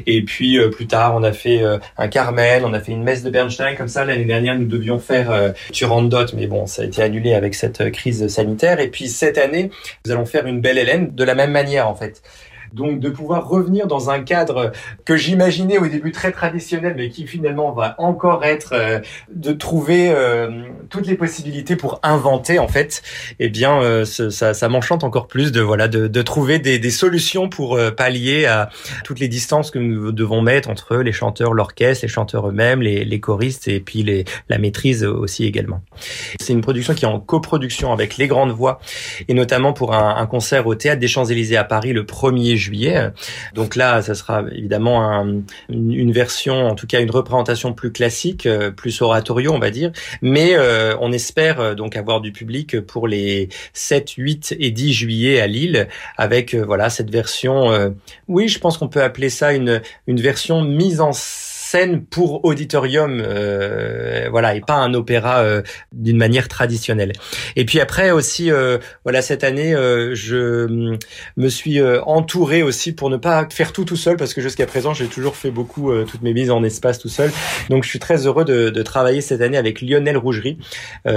Et 0.06 0.23
puis 0.23 0.59
euh, 0.59 0.70
plus 0.70 0.87
tard, 0.87 1.14
on 1.14 1.23
a 1.23 1.32
fait 1.32 1.62
euh, 1.62 1.78
un 1.99 2.09
Carmen, 2.09 2.64
on 2.64 2.73
a 2.73 2.80
fait 2.80 2.92
une 2.92 3.02
messe 3.02 3.23
de 3.23 3.30
Bernstein 3.30 3.76
comme 3.76 3.88
ça. 3.88 4.04
L'année 4.04 4.25
dernière, 4.25 4.59
nous 4.59 4.66
devions 4.66 4.99
faire 4.99 5.30
euh, 5.30 5.50
Turandot, 5.73 6.26
mais 6.35 6.47
bon, 6.47 6.66
ça 6.66 6.82
a 6.82 6.85
été 6.87 7.02
annulé 7.02 7.35
avec 7.35 7.54
cette 7.54 7.80
euh, 7.80 7.90
crise 7.90 8.26
sanitaire. 8.28 8.80
Et 8.80 8.88
puis 8.88 9.09
cette 9.09 9.38
année, 9.38 9.70
nous 10.04 10.12
allons 10.12 10.26
faire 10.26 10.47
une 10.47 10.61
belle 10.61 10.78
Hélène 10.78 11.14
de 11.14 11.25
la 11.25 11.35
même 11.35 11.52
manière 11.52 11.88
en 11.88 11.94
fait. 11.94 12.23
Donc 12.73 13.00
de 13.00 13.11
pouvoir 13.11 13.49
revenir 13.49 13.87
dans 13.87 14.11
un 14.11 14.21
cadre 14.21 14.73
que 15.05 15.17
j'imaginais 15.17 15.79
au 15.79 15.87
début 15.87 16.12
très 16.12 16.33
traditionnel, 16.33 16.95
mais 16.97 17.09
qui 17.09 17.27
finalement 17.27 17.73
va 17.73 17.95
encore 17.99 18.45
être 18.45 18.73
euh, 18.73 19.00
de 19.35 19.53
trouver 19.53 20.11
euh, 20.11 20.62
toutes 20.89 21.07
les 21.07 21.15
possibilités 21.15 21.77
pour 21.77 22.00
inventer 22.03 22.59
en 22.59 22.69
fait. 22.69 23.03
Eh 23.39 23.49
bien, 23.49 23.81
euh, 23.83 24.05
ça, 24.05 24.55
ça 24.55 24.69
m'enchante 24.69 25.05
encore 25.05 25.27
plus 25.27 25.53
de 25.53 25.61
voilà 25.61 25.89
de, 25.89 26.07
de 26.07 26.23
trouver 26.23 26.59
des, 26.59 26.79
des, 26.79 26.91
solutions 26.91 27.49
pour 27.49 27.77
euh, 27.77 27.91
pallier 27.91 28.47
à 28.47 28.71
toutes 29.05 29.21
les 29.21 29.29
distances 29.29 29.71
que 29.71 29.79
nous 29.79 30.12
devons 30.12 30.43
mettre 30.43 30.69
entre 30.69 30.97
les 30.99 31.12
chanteurs, 31.12 31.55
l'orchestre, 31.55 32.05
les 32.05 32.09
chanteurs 32.09 32.49
eux-mêmes, 32.49 32.83
les, 32.83 33.05
les, 33.05 33.21
choristes 33.21 33.69
et 33.69 33.81
puis 33.81 34.03
les, 34.03 34.25
la 34.49 34.59
maîtrise 34.59 35.05
aussi 35.05 35.45
également. 35.45 35.83
C'est 36.41 36.53
une 36.53 36.61
production 36.61 36.95
qui 36.95 37.05
est 37.05 37.09
en 37.09 37.21
coproduction 37.21 37.93
avec 37.93 38.17
les 38.17 38.29
grandes 38.29 38.53
voix 38.53 38.81
et 39.29 39.35
notamment 39.35 39.73
pour 39.73 39.95
un, 39.95 40.17
un 40.17 40.27
concert 40.27 40.67
au 40.67 40.75
théâtre 40.75 41.00
des 41.00 41.09
Champs-Élysées 41.09 41.57
à 41.57 41.65
Paris 41.65 41.93
le 41.93 42.05
1er 42.05 42.57
juillet. 42.61 43.11
Donc 43.55 43.76
là, 43.76 44.02
ça 44.02 44.14
sera 44.14 44.45
évidemment 44.52 45.02
un, 45.02 45.43
une 45.69 46.12
version, 46.12 46.67
en 46.67 46.75
tout 46.75 46.87
cas 46.87 47.00
une 47.00 47.11
représentation 47.11 47.73
plus 47.73 47.93
classique, 47.93 48.47
euh, 48.47 48.71
plus 48.71 49.02
oratorio, 49.02 49.52
on 49.52 49.59
va 49.59 49.71
dire. 49.71 49.90
Mais 50.23 50.55
euh, 50.55 50.97
on 51.00 51.12
espère 51.12 51.61
euh, 51.61 51.75
donc 51.75 51.97
avoir 51.97 52.21
du 52.21 52.33
public 52.33 52.81
pour 52.81 53.09
les 53.09 53.49
7, 53.73 54.11
8 54.12 54.57
et 54.59 54.71
10 54.71 54.93
juillet 54.93 55.40
à 55.40 55.47
Lille, 55.47 55.88
avec 56.17 56.55
voilà 56.55 56.90
cette 56.90 57.11
version. 57.11 57.93
Oui, 58.29 58.49
je 58.49 58.59
pense 58.59 58.79
qu'on 58.79 58.88
peut 58.88 59.02
appeler 59.02 59.31
ça 59.31 59.52
une, 59.52 59.81
une 60.07 60.21
version 60.21 60.62
mise 60.62 61.00
en 61.00 61.12
scène 61.12 61.50
pour 62.11 62.45
auditorium, 62.45 63.23
euh, 63.25 64.29
voilà, 64.31 64.55
et 64.55 64.61
pas 64.61 64.75
un 64.75 64.95
opéra 64.95 65.41
euh, 65.41 65.62
d'une 65.93 66.17
manière 66.17 66.49
traditionnelle. 66.49 67.12
Et 67.57 67.65
puis 67.65 67.81
après 67.81 68.11
aussi, 68.11 68.50
euh, 68.50 68.79
voilà, 69.05 69.23
cette 69.23 69.45
année, 69.45 69.75
euh, 69.75 70.15
je 70.15 70.97
me 71.37 71.49
suis 71.49 71.81
entouré 71.83 72.62
aussi 72.62 72.93
pour 72.93 73.11
ne 73.11 73.17
pas 73.17 73.47
faire 73.50 73.73
tout 73.73 73.85
tout 73.85 73.97
seul, 73.97 74.17
parce 74.17 74.35
que 74.35 74.41
jusqu'à 74.41 74.67
présent, 74.67 74.95
j'ai 74.95 75.07
toujours 75.07 75.37
fait 75.37 75.50
beaucoup 75.50 75.93
toutes 76.05 76.23
mes 76.23 76.33
mises 76.33 76.50
en 76.50 76.62
espace 76.65 76.99
tout 76.99 77.09
seul. 77.09 77.31
Donc, 77.69 77.85
je 77.85 77.89
suis 77.89 77.99
très 77.99 78.27
heureux 78.27 78.45
de, 78.45 78.71
de 78.71 78.83
travailler 78.83 79.21
cette 79.21 79.41
année 79.41 79.57
avec 79.59 79.81
Lionel 79.81 80.17
Rougerie, 80.17 80.59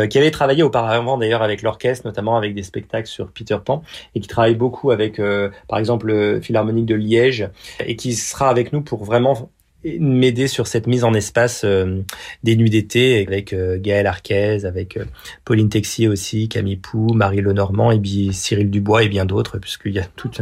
qui 0.10 0.18
avait 0.18 0.32
travaillé 0.32 0.64
auparavant 0.64 1.18
d'ailleurs 1.18 1.42
avec 1.42 1.62
l'orchestre, 1.62 2.06
notamment 2.06 2.38
avec 2.38 2.54
des 2.54 2.64
spectacles 2.64 3.08
sur 3.08 3.32
Peter 3.32 3.58
Pan, 3.64 3.84
et 4.16 4.20
qui 4.20 4.28
travaille 4.28 4.56
beaucoup 4.56 4.92
avec, 4.92 5.20
par 5.68 5.80
exemple, 5.80 6.08
le 6.08 6.42
Philharmonique 6.42 6.86
de 6.86 6.96
Liège, 6.96 7.50
et 7.86 7.96
qui 7.96 8.14
sera 8.14 8.50
avec 8.50 8.74
nous 8.74 8.82
pour 8.82 9.04
vraiment 9.04 9.50
m'aider 10.00 10.48
sur 10.48 10.68
cette 10.68 10.88
mise 10.88 11.04
en 11.04 11.14
espace 11.14 11.64
euh, 11.66 12.02
des 12.44 12.56
nuits 12.56 12.70
d'été 12.70 13.22
avec 13.26 13.54
euh, 13.54 13.78
Gaël 13.80 14.08
Arquez, 14.08 14.66
avec 14.66 14.98
euh, 14.98 15.06
Pauline 15.46 15.70
Texier 15.70 16.08
aussi, 16.08 16.48
Camille 16.48 16.78
Pou, 16.78 17.14
Marie 17.14 17.42
Lenormand 17.42 17.92
et 17.92 18.00
puis 18.00 18.34
Cyril 18.34 18.70
Dubois 18.70 19.04
et 19.04 19.10
bien 19.10 19.26
d'autres, 19.26 19.58
puisqu'il 19.58 19.94
y 19.94 20.00
a 20.00 20.06
toute 20.16 20.42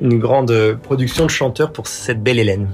une 0.00 0.18
grande 0.18 0.78
production 0.82 1.24
de 1.24 1.30
chanteurs 1.30 1.72
pour 1.72 1.86
cette 1.86 2.22
belle 2.22 2.38
Hélène. 2.38 2.68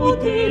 Te 0.00 0.50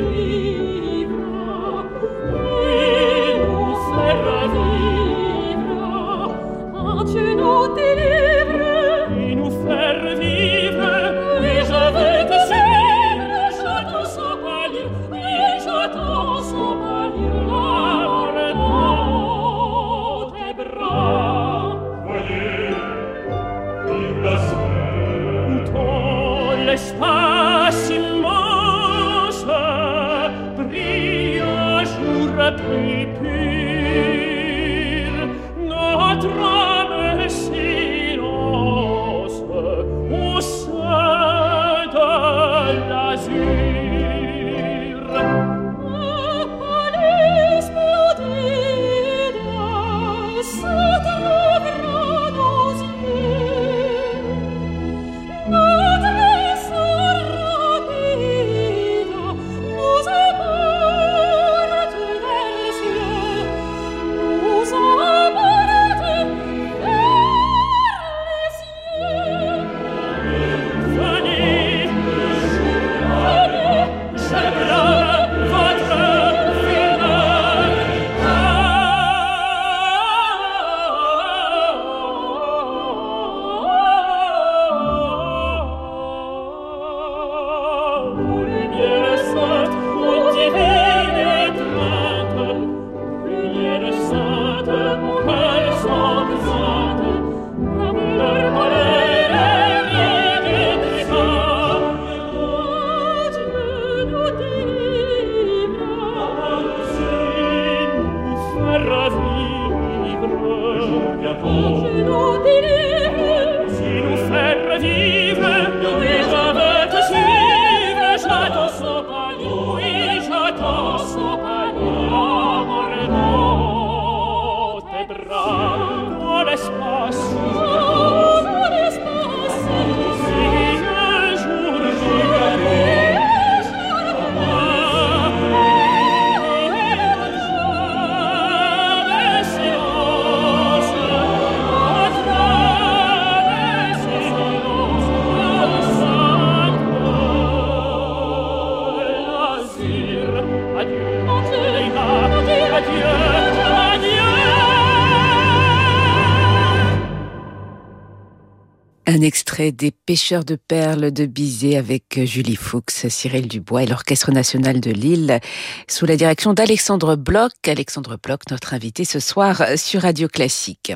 Un 159.12 159.22
extrait 159.22 159.72
des 159.72 159.90
Pêcheurs 159.90 160.46
de 160.46 160.56
perles 160.56 161.12
de 161.12 161.26
Bizet 161.26 161.78
avec 161.78 162.24
Julie 162.26 162.56
Fuchs, 162.56 163.08
Cyril 163.10 163.48
Dubois 163.48 163.82
et 163.82 163.88
l'Orchestre 163.88 164.32
national 164.32 164.80
de 164.80 164.92
Lille 164.92 165.40
sous 165.88 166.06
la 166.06 166.16
direction 166.16 166.54
d'Alexandre 166.54 167.16
Bloch. 167.16 167.52
Alexandre 167.66 168.20
Bloch, 168.22 168.42
notre 168.52 168.76
invité 168.76 169.06
ce 169.06 169.20
soir 169.20 169.64
sur 169.78 170.04
Radio 170.04 170.28
Classique. 170.28 170.94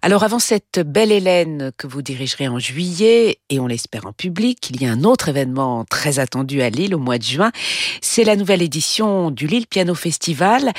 Alors 0.00 0.22
avant 0.22 0.38
cette 0.38 0.80
belle 0.80 1.12
Hélène 1.12 1.70
que 1.76 1.86
vous 1.86 2.00
dirigerez 2.00 2.48
en 2.48 2.58
juillet 2.58 3.40
et 3.50 3.60
on 3.60 3.66
l'espère 3.66 4.06
en 4.06 4.14
public, 4.14 4.70
il 4.70 4.80
y 4.80 4.86
a 4.86 4.90
un 4.90 5.04
autre 5.04 5.28
événement 5.28 5.84
très 5.84 6.20
attendu 6.20 6.62
à 6.62 6.70
Lille 6.70 6.94
au 6.94 6.98
mois 6.98 7.18
de 7.18 7.24
juin. 7.24 7.52
C'est 8.00 8.24
la 8.24 8.36
nouvelle 8.36 8.62
édition 8.62 9.30
du 9.30 9.46
Lille 9.46 9.66
Piano 9.66 9.94
Festival. 9.94 10.72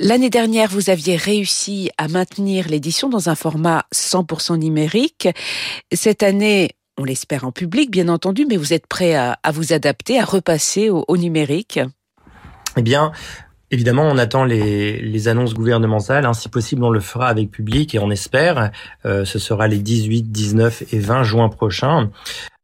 L'année 0.00 0.30
dernière, 0.30 0.68
vous 0.70 0.90
aviez 0.90 1.14
réussi 1.14 1.90
à 1.98 2.08
maintenir 2.08 2.66
l'édition 2.68 3.08
dans 3.08 3.28
un 3.28 3.36
format 3.36 3.84
100% 3.94 4.58
numérique. 4.58 5.28
Cette 5.92 6.24
année, 6.24 6.70
on 6.98 7.04
l'espère 7.04 7.44
en 7.44 7.52
public, 7.52 7.92
bien 7.92 8.08
entendu, 8.08 8.44
mais 8.48 8.56
vous 8.56 8.72
êtes 8.72 8.88
prêt 8.88 9.14
à, 9.14 9.38
vous 9.52 9.72
adapter, 9.72 10.18
à 10.18 10.24
repasser 10.24 10.90
au, 10.90 11.16
numérique 11.16 11.78
Eh 12.76 12.82
bien, 12.82 13.12
Évidemment, 13.70 14.04
on 14.04 14.18
attend 14.18 14.44
les, 14.44 15.28
annonces 15.28 15.54
gouvernementales. 15.54 16.32
Si 16.34 16.48
possible, 16.48 16.84
on 16.84 16.90
le 16.90 17.00
fera 17.00 17.28
avec 17.28 17.50
public 17.50 17.94
et 17.94 17.98
on 17.98 18.10
espère. 18.10 18.70
Euh, 19.04 19.24
ce 19.24 19.38
sera 19.40 19.66
les 19.66 19.78
18, 19.78 20.30
19 20.30 20.92
et 20.92 20.98
20 20.98 21.22
juin 21.24 21.48
prochains. 21.48 22.10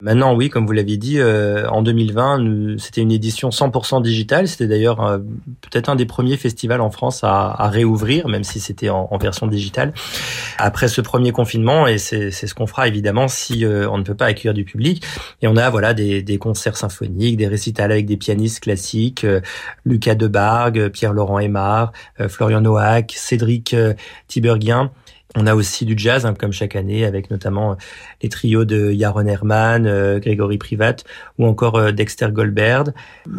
Maintenant, 0.02 0.34
oui, 0.34 0.48
comme 0.48 0.66
vous 0.66 0.72
l'aviez 0.72 0.96
dit, 0.96 1.18
euh, 1.18 1.68
en 1.68 1.82
2020, 1.82 2.78
c'était 2.78 3.02
une 3.02 3.12
édition 3.12 3.50
100% 3.50 4.02
digitale. 4.02 4.48
C'était 4.48 4.66
d'ailleurs 4.66 5.04
euh, 5.04 5.18
peut-être 5.60 5.90
un 5.90 5.96
des 5.96 6.06
premiers 6.06 6.38
festivals 6.38 6.80
en 6.80 6.90
France 6.90 7.22
à, 7.22 7.50
à 7.50 7.68
réouvrir, 7.68 8.26
même 8.28 8.42
si 8.42 8.60
c'était 8.60 8.88
en, 8.88 9.08
en, 9.10 9.18
version 9.18 9.46
digitale. 9.46 9.92
Après 10.56 10.88
ce 10.88 11.02
premier 11.02 11.32
confinement, 11.32 11.86
et 11.86 11.98
c'est 11.98 12.30
ce 12.30 12.54
qu'on 12.54 12.66
fera 12.66 12.88
évidemment 12.88 13.28
si 13.28 13.64
euh, 13.66 13.90
on 13.90 13.98
ne 13.98 14.02
peut 14.02 14.14
pas 14.14 14.26
accueillir 14.26 14.54
du 14.54 14.64
public. 14.64 15.04
Et 15.42 15.48
on 15.48 15.56
a 15.56 15.68
voilà 15.68 15.92
des, 15.92 16.22
des 16.22 16.38
concerts 16.38 16.78
symphoniques, 16.78 17.36
des 17.36 17.48
récitals 17.48 17.92
avec 17.92 18.06
des 18.06 18.16
pianistes 18.16 18.60
classiques, 18.60 19.26
Lucas 19.84 20.14
Debargue, 20.14 20.88
Pierre-Laurent 20.88 21.38
Aymar, 21.38 21.92
Florian 22.28 22.62
Noack, 22.62 23.12
Cédric 23.16 23.76
Tiberghien. 24.28 24.90
On 25.36 25.46
a 25.46 25.54
aussi 25.54 25.84
du 25.84 25.94
jazz, 25.96 26.26
hein, 26.26 26.34
comme 26.36 26.52
chaque 26.52 26.74
année, 26.74 27.04
avec 27.04 27.30
notamment 27.30 27.72
euh, 27.72 27.74
les 28.20 28.28
trios 28.28 28.64
de 28.64 28.90
Yaron 28.90 29.26
Herman, 29.26 29.86
euh, 29.86 30.18
Grégory 30.18 30.58
Privat, 30.58 30.96
ou 31.38 31.46
encore 31.46 31.76
euh, 31.76 31.92
Dexter 31.92 32.30
Goldberg. 32.32 32.92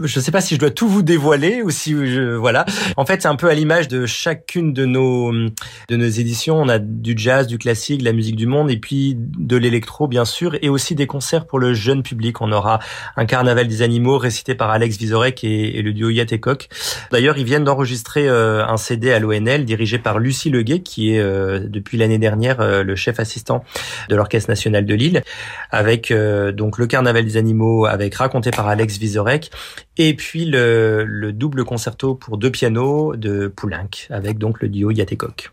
Je 0.03 0.19
ne 0.19 0.23
sais 0.23 0.31
pas 0.31 0.39
si 0.39 0.55
je 0.55 0.59
dois 0.61 0.69
tout 0.69 0.87
vous 0.87 1.01
dévoiler 1.01 1.61
ou 1.61 1.69
si 1.69 1.91
je, 1.91 2.35
voilà. 2.35 2.65
En 2.95 3.05
fait, 3.05 3.21
c'est 3.21 3.27
un 3.27 3.35
peu 3.35 3.49
à 3.49 3.53
l'image 3.53 3.89
de 3.89 4.05
chacune 4.05 4.71
de 4.71 4.85
nos 4.85 5.33
de 5.33 5.97
nos 5.97 6.07
éditions. 6.07 6.61
On 6.61 6.69
a 6.69 6.79
du 6.79 7.13
jazz, 7.17 7.45
du 7.45 7.57
classique, 7.57 7.99
de 7.99 8.05
la 8.05 8.13
musique 8.13 8.37
du 8.37 8.47
monde, 8.47 8.71
et 8.71 8.77
puis 8.77 9.17
de 9.17 9.57
l'électro, 9.57 10.07
bien 10.07 10.23
sûr, 10.23 10.55
et 10.61 10.69
aussi 10.69 10.95
des 10.95 11.07
concerts 11.07 11.45
pour 11.45 11.59
le 11.59 11.73
jeune 11.73 12.03
public. 12.03 12.39
On 12.39 12.53
aura 12.53 12.79
un 13.17 13.25
carnaval 13.25 13.67
des 13.67 13.81
animaux 13.81 14.17
récité 14.17 14.55
par 14.55 14.69
Alex 14.69 14.95
Vizorek 14.95 15.43
et, 15.43 15.81
le 15.81 15.91
duo 15.91 16.09
Yatekok. 16.09 16.69
D'ailleurs, 17.11 17.37
ils 17.37 17.43
viennent 17.43 17.65
d'enregistrer 17.65 18.29
un 18.29 18.77
CD 18.77 19.11
à 19.11 19.19
l'ONL 19.19 19.65
dirigé 19.65 19.97
par 19.97 20.19
Lucie 20.19 20.49
Leguet, 20.49 20.79
qui 20.79 21.15
est 21.15 21.21
de 21.21 21.80
depuis 21.81 21.97
l'année 21.97 22.17
dernière 22.17 22.61
euh, 22.61 22.83
le 22.83 22.95
chef 22.95 23.19
assistant 23.19 23.63
de 24.09 24.15
l'Orchestre 24.15 24.49
national 24.49 24.85
de 24.85 24.93
Lille, 24.93 25.23
avec 25.71 26.11
euh, 26.11 26.51
donc 26.51 26.77
le 26.77 26.87
Carnaval 26.87 27.25
des 27.25 27.37
animaux, 27.37 27.85
avec 27.85 28.15
raconté 28.15 28.51
par 28.51 28.67
Alex 28.67 28.97
Vizorek, 28.97 29.51
et 29.97 30.13
puis 30.15 30.45
le, 30.45 31.03
le 31.05 31.33
double 31.33 31.65
concerto 31.65 32.15
pour 32.15 32.37
deux 32.37 32.51
pianos 32.51 33.15
de 33.15 33.47
Poulenc, 33.47 33.89
avec 34.09 34.37
donc 34.37 34.61
le 34.61 34.69
duo 34.69 34.91
Yatekok. 34.91 35.51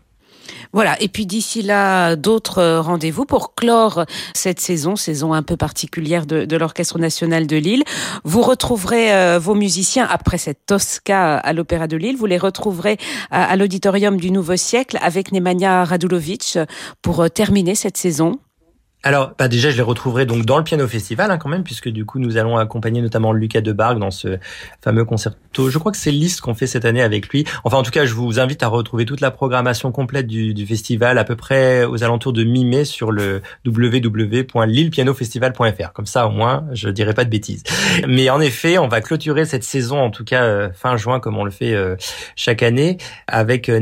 Voilà. 0.73 1.01
Et 1.01 1.07
puis 1.07 1.25
d'ici 1.25 1.61
là, 1.61 2.15
d'autres 2.15 2.59
euh, 2.59 2.81
rendez-vous 2.81 3.25
pour 3.25 3.55
clore 3.55 4.05
cette 4.33 4.59
saison, 4.59 4.95
saison 4.95 5.33
un 5.33 5.43
peu 5.43 5.57
particulière 5.57 6.25
de, 6.25 6.55
l'Orchestre 6.55 6.99
national 6.99 7.47
de 7.47 7.55
Lille. 7.55 7.83
Vous 8.23 8.41
retrouverez 8.41 9.13
euh, 9.13 9.39
vos 9.39 9.55
musiciens 9.55 10.07
après 10.09 10.37
cette 10.37 10.65
Tosca 10.65 11.37
à 11.37 11.53
l'Opéra 11.53 11.87
de 11.87 11.97
Lille. 11.97 12.17
Vous 12.17 12.25
les 12.25 12.37
retrouverez 12.37 12.97
à, 13.31 13.55
l'Auditorium 13.55 14.17
du 14.17 14.31
Nouveau 14.31 14.57
Siècle 14.57 14.97
avec 15.01 15.31
Nemanja 15.31 15.83
Radulovic 15.85 16.59
pour 17.01 17.21
euh, 17.21 17.27
terminer 17.29 17.75
cette 17.75 17.97
saison. 17.97 18.39
Alors, 19.01 19.31
bah 19.39 19.47
déjà, 19.47 19.69
je 19.69 19.77
les 19.77 19.81
retrouverai 19.81 20.25
donc 20.25 20.45
dans 20.45 20.57
le 20.57 20.65
Piano 20.65 20.85
Festival 20.85 21.31
hein, 21.31 21.37
quand 21.37 21.47
même, 21.47 21.63
puisque 21.63 21.87
du 21.87 22.03
coup, 22.03 22.19
nous 22.19 22.35
allons 22.35 22.57
accompagner 22.57 23.01
notamment 23.01 23.31
Lucas 23.31 23.61
Debargue 23.61 23.97
dans 23.97 24.11
ce 24.11 24.39
fameux 24.81 25.05
concerto. 25.05 25.69
Je 25.69 25.77
crois 25.77 25.93
que 25.93 25.97
c'est 25.97 26.11
Liste 26.11 26.41
qu'on 26.41 26.53
fait 26.53 26.67
cette 26.67 26.83
année 26.83 27.01
avec 27.01 27.29
lui. 27.29 27.45
Enfin, 27.63 27.77
en 27.77 27.83
tout 27.83 27.91
cas, 27.91 28.05
je 28.05 28.13
vous 28.13 28.41
invite 28.41 28.61
à 28.61 28.67
retrouver 28.67 29.05
toute 29.05 29.21
la 29.21 29.31
programmation 29.31 29.93
complète 29.93 30.27
du, 30.27 30.53
du 30.53 30.65
festival 30.65 31.17
à 31.17 31.23
peu 31.23 31.37
près 31.37 31.85
aux 31.85 32.03
alentours 32.03 32.33
de 32.33 32.43
mi-mai 32.43 32.83
sur 32.83 33.13
le 33.13 33.41
www.lillepianofestival.fr. 33.65 35.93
Comme 35.93 36.05
ça, 36.05 36.27
au 36.27 36.31
moins, 36.31 36.65
je 36.73 36.89
dirai 36.89 37.13
pas 37.13 37.23
de 37.23 37.29
bêtises. 37.29 37.63
Mais 38.05 38.29
en 38.29 38.41
effet, 38.41 38.79
on 38.79 38.89
va 38.89 38.99
clôturer 38.99 39.45
cette 39.45 39.63
saison, 39.63 39.99
en 39.99 40.11
tout 40.11 40.25
cas 40.25 40.43
euh, 40.43 40.71
fin 40.73 40.97
juin, 40.97 41.21
comme 41.21 41.37
on 41.37 41.45
le 41.45 41.51
fait 41.51 41.73
euh, 41.73 41.95
chaque 42.35 42.63
année, 42.63 42.97
avec 43.27 43.69
euh, 43.69 43.79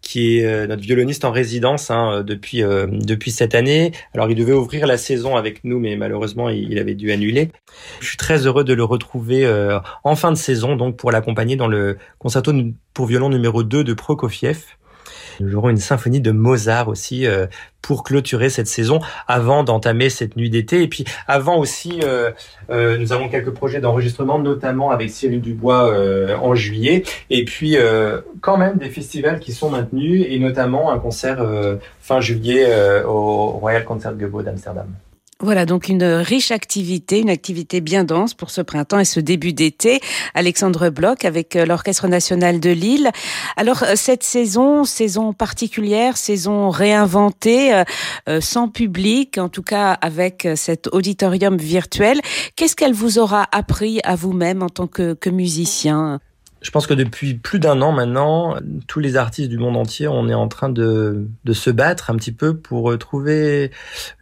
qui 0.00 0.38
est 0.38 0.68
notre 0.68 0.82
violoniste 0.82 1.24
en 1.24 1.32
résidence 1.32 1.90
hein, 1.90 2.22
depuis 2.22 2.62
depuis 2.62 3.30
cette 3.30 3.54
année. 3.54 3.92
Alors, 4.14 4.30
il 4.30 4.43
devait 4.44 4.56
ouvrir 4.56 4.86
la 4.86 4.98
saison 4.98 5.36
avec 5.36 5.64
nous, 5.64 5.78
mais 5.78 5.96
malheureusement, 5.96 6.48
il 6.48 6.78
avait 6.78 6.94
dû 6.94 7.10
annuler. 7.12 7.50
Je 8.00 8.06
suis 8.06 8.16
très 8.16 8.46
heureux 8.46 8.64
de 8.64 8.74
le 8.74 8.84
retrouver 8.84 9.44
euh, 9.44 9.78
en 10.04 10.16
fin 10.16 10.30
de 10.30 10.36
saison, 10.36 10.76
donc 10.76 10.96
pour 10.96 11.10
l'accompagner 11.10 11.56
dans 11.56 11.68
le 11.68 11.96
concerto 12.18 12.52
pour 12.92 13.06
violon 13.06 13.28
numéro 13.28 13.62
2 13.62 13.84
de 13.84 13.94
Prokofiev. 13.94 14.64
Nous 15.40 15.54
aurons 15.56 15.70
une 15.70 15.78
symphonie 15.78 16.20
de 16.20 16.30
Mozart 16.30 16.88
aussi 16.88 17.26
euh, 17.26 17.46
pour 17.82 18.02
clôturer 18.02 18.48
cette 18.50 18.66
saison 18.66 19.00
avant 19.28 19.64
d'entamer 19.64 20.10
cette 20.10 20.36
nuit 20.36 20.50
d'été. 20.50 20.82
Et 20.82 20.88
puis 20.88 21.04
avant 21.26 21.58
aussi, 21.58 22.00
euh, 22.02 22.30
euh, 22.70 22.96
nous 22.98 23.12
avons 23.12 23.28
quelques 23.28 23.50
projets 23.50 23.80
d'enregistrement, 23.80 24.38
notamment 24.38 24.90
avec 24.90 25.10
Cyril 25.10 25.40
Dubois 25.40 25.92
en 26.40 26.54
juillet. 26.54 27.04
Et 27.30 27.44
puis 27.44 27.76
quand 28.40 28.56
même 28.56 28.78
des 28.78 28.90
festivals 28.90 29.40
qui 29.40 29.52
sont 29.52 29.70
maintenus 29.70 30.24
et 30.28 30.38
notamment 30.38 30.92
un 30.92 30.98
concert 30.98 31.44
fin 32.00 32.20
juillet 32.20 32.66
au 33.04 33.48
Royal 33.48 33.84
Concertgebouw 33.84 34.42
d'Amsterdam. 34.42 34.86
Voilà 35.40 35.66
donc 35.66 35.88
une 35.88 36.04
riche 36.04 36.52
activité, 36.52 37.18
une 37.18 37.28
activité 37.28 37.80
bien 37.80 38.04
dense 38.04 38.34
pour 38.34 38.50
ce 38.50 38.60
printemps 38.60 39.00
et 39.00 39.04
ce 39.04 39.18
début 39.18 39.52
d'été. 39.52 40.00
Alexandre 40.32 40.90
Bloch 40.90 41.24
avec 41.24 41.56
euh, 41.56 41.66
l'Orchestre 41.66 42.06
national 42.06 42.60
de 42.60 42.70
Lille. 42.70 43.10
Alors 43.56 43.82
euh, 43.82 43.94
cette 43.96 44.22
saison, 44.22 44.84
saison 44.84 45.32
particulière, 45.32 46.16
saison 46.16 46.70
réinventée, 46.70 47.82
euh, 48.28 48.40
sans 48.40 48.68
public, 48.68 49.36
en 49.38 49.48
tout 49.48 49.62
cas 49.62 49.92
avec 49.92 50.48
cet 50.54 50.88
auditorium 50.92 51.56
virtuel, 51.56 52.20
qu'est-ce 52.54 52.76
qu'elle 52.76 52.94
vous 52.94 53.18
aura 53.18 53.46
appris 53.50 54.00
à 54.04 54.14
vous-même 54.14 54.62
en 54.62 54.68
tant 54.68 54.86
que, 54.86 55.14
que 55.14 55.30
musicien? 55.30 56.20
Je 56.64 56.70
pense 56.70 56.86
que 56.86 56.94
depuis 56.94 57.34
plus 57.34 57.58
d'un 57.58 57.82
an 57.82 57.92
maintenant, 57.92 58.56
tous 58.88 58.98
les 58.98 59.16
artistes 59.16 59.50
du 59.50 59.58
monde 59.58 59.76
entier, 59.76 60.08
on 60.08 60.28
est 60.28 60.34
en 60.34 60.48
train 60.48 60.70
de, 60.70 61.28
de 61.44 61.52
se 61.52 61.70
battre 61.70 62.10
un 62.10 62.16
petit 62.16 62.32
peu 62.32 62.56
pour 62.56 62.96
trouver 62.98 63.70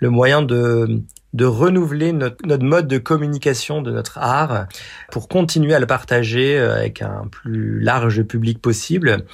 le 0.00 0.10
moyen 0.10 0.42
de 0.42 1.02
de 1.32 1.46
renouveler 1.46 2.12
notre, 2.12 2.46
notre, 2.46 2.64
mode 2.64 2.88
de 2.88 2.98
communication 2.98 3.80
de 3.80 3.90
notre 3.90 4.18
art 4.18 4.66
pour 5.10 5.28
continuer 5.28 5.74
à 5.74 5.78
le 5.78 5.86
partager 5.86 6.58
euh, 6.58 6.76
avec 6.76 7.00
un 7.00 7.26
plus 7.30 7.80
large 7.80 8.22
public 8.22 8.60
possible. 8.60 9.24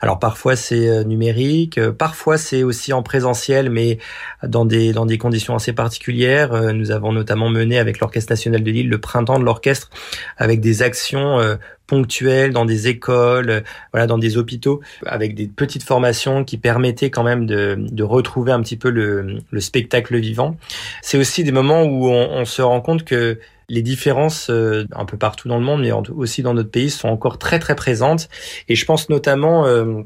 Alors 0.00 0.18
parfois 0.18 0.56
c'est 0.56 0.88
euh, 0.88 1.04
numérique, 1.04 1.78
euh, 1.78 1.92
parfois 1.92 2.38
c'est 2.38 2.64
aussi 2.64 2.92
en 2.92 3.02
présentiel, 3.02 3.70
mais 3.70 3.98
dans 4.42 4.64
des 4.64 4.92
dans 4.92 5.06
des 5.06 5.18
conditions 5.18 5.54
assez 5.54 5.72
particulières. 5.72 6.72
Nous 6.72 6.90
avons 6.90 7.12
notamment 7.12 7.48
mené 7.48 7.78
avec 7.78 8.00
l'Orchestre 8.00 8.32
national 8.32 8.62
de 8.62 8.70
Lille 8.70 8.88
le 8.88 8.98
printemps 8.98 9.38
de 9.38 9.44
l'orchestre 9.44 9.90
avec 10.36 10.60
des 10.60 10.82
actions 10.82 11.38
ponctuelles 11.86 12.52
dans 12.52 12.64
des 12.64 12.88
écoles, 12.88 13.50
euh, 13.50 13.60
voilà, 13.92 14.06
dans 14.06 14.18
des 14.18 14.36
hôpitaux, 14.36 14.80
avec 15.06 15.34
des 15.34 15.46
petites 15.46 15.82
formations 15.82 16.44
qui 16.44 16.58
permettaient 16.58 17.10
quand 17.10 17.24
même 17.24 17.46
de, 17.46 17.76
de 17.78 18.02
retrouver 18.02 18.52
un 18.52 18.62
petit 18.62 18.76
peu 18.76 18.90
le, 18.90 19.38
le 19.50 19.60
spectacle 19.60 20.16
vivant. 20.16 20.56
C'est 21.02 21.18
aussi 21.18 21.44
des 21.44 21.52
moments 21.52 21.82
où 21.82 22.08
on, 22.08 22.40
on, 22.40 22.44
se 22.44 22.62
rend 22.62 22.80
compte 22.80 23.04
que 23.04 23.38
les 23.68 23.82
différences 23.82 24.50
euh, 24.50 24.86
un 24.92 25.04
peu 25.04 25.16
partout 25.16 25.48
dans 25.48 25.58
le 25.58 25.64
monde, 25.64 25.82
mais 25.82 25.92
aussi 25.92 26.42
dans 26.42 26.54
notre 26.54 26.70
pays, 26.70 26.90
sont 26.90 27.08
encore 27.08 27.38
très 27.38 27.58
très 27.58 27.74
présentes. 27.74 28.28
Et 28.68 28.74
je 28.74 28.84
pense 28.84 29.08
notamment 29.08 29.66
euh, 29.66 30.02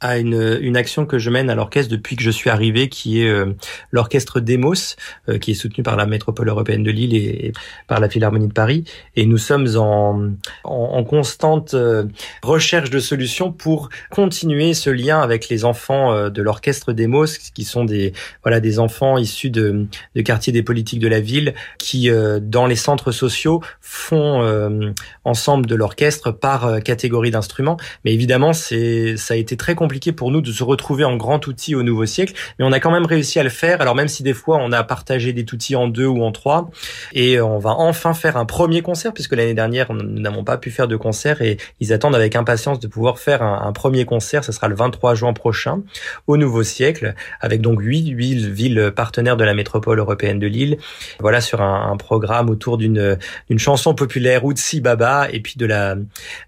à 0.00 0.18
une, 0.18 0.58
une 0.60 0.76
action 0.76 1.06
que 1.06 1.18
je 1.18 1.30
mène 1.30 1.50
à 1.50 1.54
l'orchestre 1.54 1.90
depuis 1.90 2.16
que 2.16 2.22
je 2.22 2.30
suis 2.30 2.50
arrivé, 2.50 2.88
qui 2.88 3.22
est 3.22 3.28
euh, 3.28 3.54
l'orchestre 3.90 4.40
Demos, 4.40 4.96
euh, 5.28 5.38
qui 5.38 5.52
est 5.52 5.54
soutenu 5.54 5.82
par 5.82 5.96
la 5.96 6.06
métropole 6.06 6.48
européenne 6.48 6.82
de 6.82 6.90
Lille 6.90 7.14
et, 7.14 7.52
par 7.88 7.98
la 8.00 8.08
Philharmonie 8.08 8.48
de 8.48 8.52
Paris. 8.52 8.84
Et 9.16 9.26
nous 9.26 9.38
sommes 9.38 9.66
en, 9.76 10.30
en, 10.64 11.04
constante 11.04 11.74
euh, 11.74 12.04
recherche 12.42 12.90
de 12.90 13.00
solutions 13.00 13.52
pour 13.52 13.88
continuer 14.10 14.74
ce 14.74 14.90
lien 14.90 15.20
avec 15.20 15.48
les 15.48 15.64
enfants 15.64 16.28
de 16.30 16.42
l'orchestre 16.42 16.92
Demos, 16.92 17.26
qui 17.54 17.64
sont 17.64 17.84
des 17.84 18.12
voilà 18.42 18.60
des 18.60 18.78
enfants 18.78 19.18
issus 19.18 19.50
de, 19.50 19.86
de 20.14 20.22
quartiers 20.22 20.52
des 20.52 20.62
politiques 20.62 21.00
de 21.00 21.08
la 21.08 21.20
ville, 21.20 21.54
qui 21.78 22.10
dans 22.42 22.66
les 22.66 22.76
centres 22.76 23.12
sociaux 23.12 23.62
font 23.80 24.94
ensemble 25.24 25.66
de 25.66 25.74
l'orchestre 25.74 26.30
par 26.30 26.82
catégorie 26.82 27.30
d'instruments. 27.30 27.76
Mais 28.04 28.12
évidemment, 28.12 28.52
c'est 28.52 29.16
ça 29.16 29.34
a 29.34 29.36
été 29.36 29.56
très 29.56 29.74
compliqué 29.74 29.87
compliqué 29.88 30.12
pour 30.12 30.30
nous 30.30 30.42
de 30.42 30.52
se 30.52 30.62
retrouver 30.62 31.04
en 31.04 31.16
grand 31.16 31.46
outil 31.46 31.74
au 31.74 31.82
nouveau 31.82 32.04
siècle, 32.04 32.34
mais 32.58 32.66
on 32.66 32.72
a 32.72 32.78
quand 32.78 32.90
même 32.90 33.06
réussi 33.06 33.38
à 33.38 33.42
le 33.42 33.48
faire. 33.48 33.80
Alors 33.80 33.94
même 33.94 34.06
si 34.06 34.22
des 34.22 34.34
fois 34.34 34.58
on 34.60 34.70
a 34.70 34.84
partagé 34.84 35.32
des 35.32 35.46
outils 35.50 35.76
en 35.76 35.88
deux 35.88 36.04
ou 36.04 36.22
en 36.22 36.30
trois, 36.30 36.70
et 37.14 37.40
on 37.40 37.58
va 37.58 37.70
enfin 37.70 38.12
faire 38.12 38.36
un 38.36 38.44
premier 38.44 38.82
concert 38.82 39.14
puisque 39.14 39.34
l'année 39.34 39.54
dernière 39.54 39.90
nous 39.94 40.20
n'avons 40.20 40.44
pas 40.44 40.58
pu 40.58 40.70
faire 40.70 40.88
de 40.88 40.96
concert 40.96 41.40
et 41.40 41.56
ils 41.80 41.94
attendent 41.94 42.14
avec 42.14 42.36
impatience 42.36 42.80
de 42.80 42.86
pouvoir 42.86 43.18
faire 43.18 43.42
un, 43.42 43.72
premier 43.72 44.04
concert. 44.04 44.44
Ce 44.44 44.52
sera 44.52 44.68
le 44.68 44.74
23 44.74 45.14
juin 45.14 45.32
prochain 45.32 45.80
au 46.26 46.36
nouveau 46.36 46.62
siècle 46.62 47.14
avec 47.40 47.62
donc 47.62 47.80
huit 47.80 48.12
villes 48.12 48.92
partenaires 48.94 49.38
de 49.38 49.44
la 49.44 49.54
métropole 49.54 50.00
européenne 50.00 50.38
de 50.38 50.48
Lille. 50.48 50.76
Voilà 51.18 51.40
sur 51.40 51.62
un, 51.62 51.96
programme 51.96 52.50
autour 52.50 52.76
d'une 52.76 53.16
chanson 53.56 53.94
populaire 53.94 54.48
Utsi 54.48 54.82
Baba 54.82 55.28
et 55.32 55.40
puis 55.40 55.54
de 55.56 55.64
la 55.64 55.96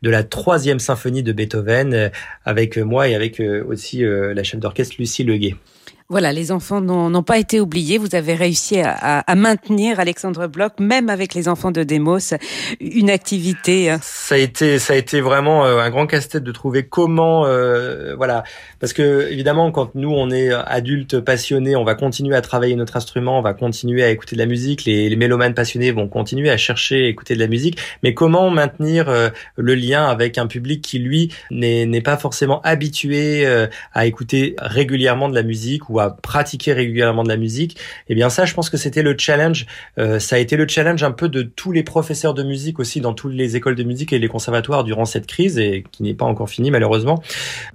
de 0.03 0.11
la 0.11 0.24
troisième 0.24 0.79
symphonie 0.79 1.22
de 1.22 1.33
Beethoven 1.33 2.11
avec 2.44 2.76
moi 2.76 3.09
et 3.09 3.14
avec 3.14 3.29
aussi 3.38 4.04
euh, 4.04 4.34
la 4.34 4.42
chef 4.42 4.58
d'orchestre 4.58 4.96
Lucie 4.98 5.22
Leguet. 5.22 5.54
Voilà, 6.11 6.33
les 6.33 6.51
enfants 6.51 6.81
n'ont 6.81 7.23
pas 7.23 7.38
été 7.38 7.61
oubliés. 7.61 7.96
Vous 7.96 8.16
avez 8.16 8.35
réussi 8.35 8.81
à, 8.81 9.23
maintenir 9.37 10.01
Alexandre 10.01 10.49
Bloch, 10.49 10.73
même 10.81 11.09
avec 11.09 11.35
les 11.35 11.46
enfants 11.46 11.70
de 11.70 11.85
Demos, 11.85 12.35
une 12.81 13.11
activité. 13.11 13.90
Hein. 13.90 14.01
Ça 14.03 14.35
a 14.35 14.38
été, 14.38 14.81
ça 14.81 14.94
a 14.94 14.96
été 14.96 15.20
vraiment 15.20 15.64
euh, 15.64 15.79
un 15.79 15.88
grand 15.88 16.09
casse-tête 16.09 16.42
de 16.42 16.51
trouver 16.51 16.83
comment, 16.83 17.46
euh, 17.46 18.16
voilà, 18.16 18.42
parce 18.81 18.92
que 18.92 19.31
évidemment, 19.31 19.70
quand 19.70 19.94
nous 19.94 20.11
on 20.11 20.33
est 20.33 20.51
adultes 20.51 21.20
passionnés, 21.20 21.77
on 21.77 21.85
va 21.85 21.94
continuer 21.94 22.35
à 22.35 22.40
travailler 22.40 22.75
notre 22.75 22.96
instrument, 22.96 23.38
on 23.38 23.42
va 23.42 23.55
continuer 23.55 24.03
à 24.03 24.11
écouter 24.11 24.35
de 24.35 24.40
la 24.40 24.46
musique. 24.46 24.87
Les, 24.87 25.14
mélomanes 25.14 25.55
passionnés 25.55 25.92
vont 25.92 26.09
continuer 26.09 26.51
à 26.51 26.57
chercher, 26.57 27.05
à 27.05 27.09
écouter 27.09 27.35
de 27.35 27.40
la 27.40 27.46
musique. 27.46 27.79
Mais 28.03 28.14
comment 28.14 28.51
maintenir 28.51 29.09
euh, 29.09 29.29
le 29.55 29.77
lien 29.77 30.07
avec 30.07 30.38
un 30.38 30.49
public 30.49 30.83
qui 30.83 30.99
lui 30.99 31.33
n'est 31.53 32.01
pas 32.01 32.16
forcément 32.16 32.61
habitué 32.62 33.46
à 33.92 34.07
écouter 34.07 34.57
régulièrement 34.59 35.29
de 35.29 35.37
la 35.37 35.44
musique 35.44 35.88
ou 35.88 35.99
pratiquer 36.08 36.72
régulièrement 36.72 37.22
de 37.22 37.28
la 37.28 37.36
musique, 37.36 37.76
eh 38.08 38.14
bien 38.14 38.30
ça, 38.30 38.46
je 38.46 38.54
pense 38.54 38.70
que 38.70 38.78
c'était 38.78 39.02
le 39.02 39.14
challenge. 39.18 39.66
Euh, 39.98 40.18
ça 40.18 40.36
a 40.36 40.38
été 40.38 40.56
le 40.56 40.66
challenge 40.66 41.02
un 41.02 41.10
peu 41.10 41.28
de 41.28 41.42
tous 41.42 41.72
les 41.72 41.82
professeurs 41.82 42.32
de 42.32 42.42
musique 42.42 42.78
aussi 42.78 43.02
dans 43.02 43.12
toutes 43.12 43.34
les 43.34 43.56
écoles 43.56 43.74
de 43.74 43.82
musique 43.82 44.12
et 44.12 44.18
les 44.18 44.28
conservatoires 44.28 44.84
durant 44.84 45.04
cette 45.04 45.26
crise 45.26 45.58
et 45.58 45.84
qui 45.92 46.02
n'est 46.02 46.14
pas 46.14 46.24
encore 46.24 46.48
finie 46.48 46.70
malheureusement. 46.70 47.22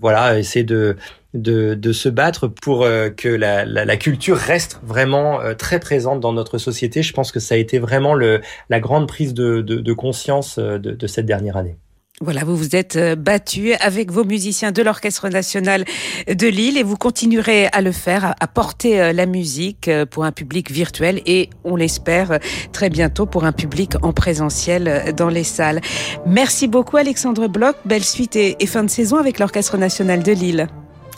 Voilà, 0.01 0.39
essayer 0.39 0.65
de 0.65 0.95
de, 1.35 1.73
de, 1.73 1.91
se 1.91 2.07
battre 2.07 2.47
pour 2.47 2.83
euh, 2.83 3.09
que 3.09 3.27
la, 3.27 3.65
la, 3.65 3.97
culture 3.97 4.38
reste 4.38 4.79
vraiment 4.83 5.41
euh, 5.41 5.53
très 5.53 5.81
présente 5.81 6.21
dans 6.21 6.31
notre 6.31 6.57
société. 6.57 7.03
Je 7.03 7.11
pense 7.11 7.33
que 7.33 7.41
ça 7.41 7.55
a 7.55 7.57
été 7.57 7.77
vraiment 7.77 8.13
le, 8.13 8.39
la 8.69 8.79
grande 8.79 9.05
prise 9.05 9.33
de, 9.33 9.59
de, 9.59 9.93
conscience 9.93 10.57
de 10.57 11.07
cette 11.07 11.25
dernière 11.25 11.57
année. 11.57 11.75
Voilà, 12.21 12.45
vous 12.45 12.56
vous 12.56 12.78
êtes 12.78 12.95
euh, 12.95 13.17
battu 13.17 13.73
avec 13.73 14.10
vos 14.10 14.23
musiciens 14.23 14.71
de 14.71 14.82
l'Orchestre 14.82 15.28
national 15.28 15.84
de 16.30 16.47
Lille 16.47 16.78
et 16.78 16.84
vous 16.84 16.95
continuerez 16.95 17.67
à 17.73 17.82
le 17.82 17.91
faire, 17.91 18.36
à 18.39 18.47
porter 18.47 19.01
euh, 19.01 19.12
la 19.12 19.25
musique 19.25 19.89
euh, 19.89 20.06
pour 20.06 20.23
un 20.23 20.32
public 20.32 20.71
virtuel 20.71 21.21
et 21.25 21.49
on 21.65 21.75
l'espère 21.75 22.39
très 22.71 22.89
bientôt 22.89 23.25
pour 23.25 23.43
un 23.43 23.51
public 23.51 23.95
en 24.01 24.13
présentiel 24.13 25.13
dans 25.17 25.28
les 25.28 25.43
salles. 25.43 25.82
Merci 26.25 26.69
beaucoup 26.69 26.95
Alexandre 26.95 27.49
Bloch, 27.49 27.75
belle 27.84 28.06
suite 28.06 28.38
et, 28.38 28.56
fin 28.65 28.84
de 28.84 28.89
saison 28.89 29.17
avec 29.17 29.38
l'Orchestre 29.38 29.78
national 29.78 30.23
de 30.23 30.32
Lille. 30.32 30.67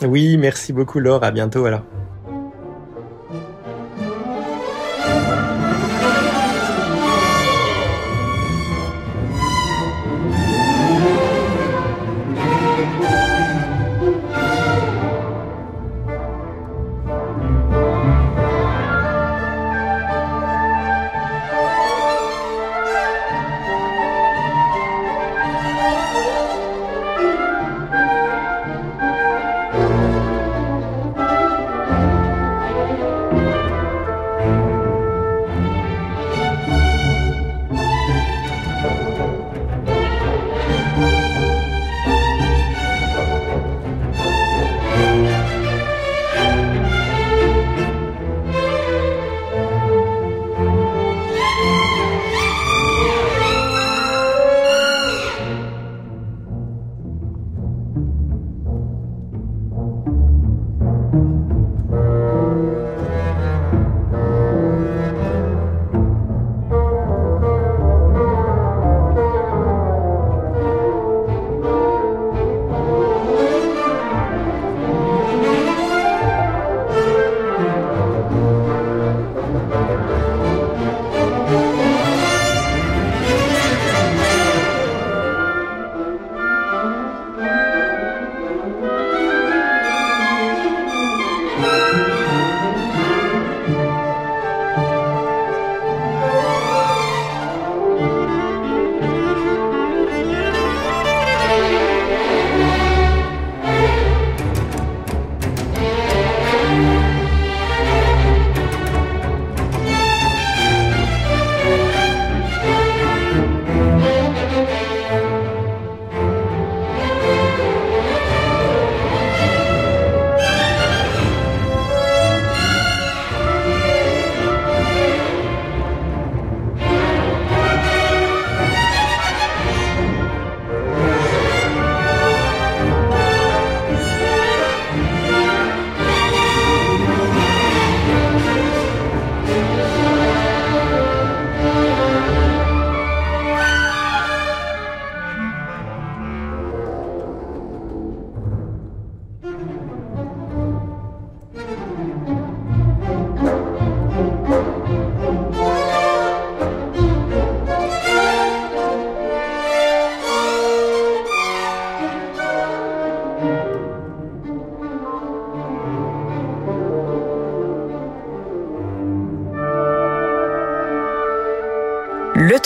Oui, 0.02 0.36
merci 0.36 0.72
beaucoup 0.72 0.98
Laure, 0.98 1.22
à 1.22 1.30
bientôt 1.30 1.64
alors. 1.64 1.84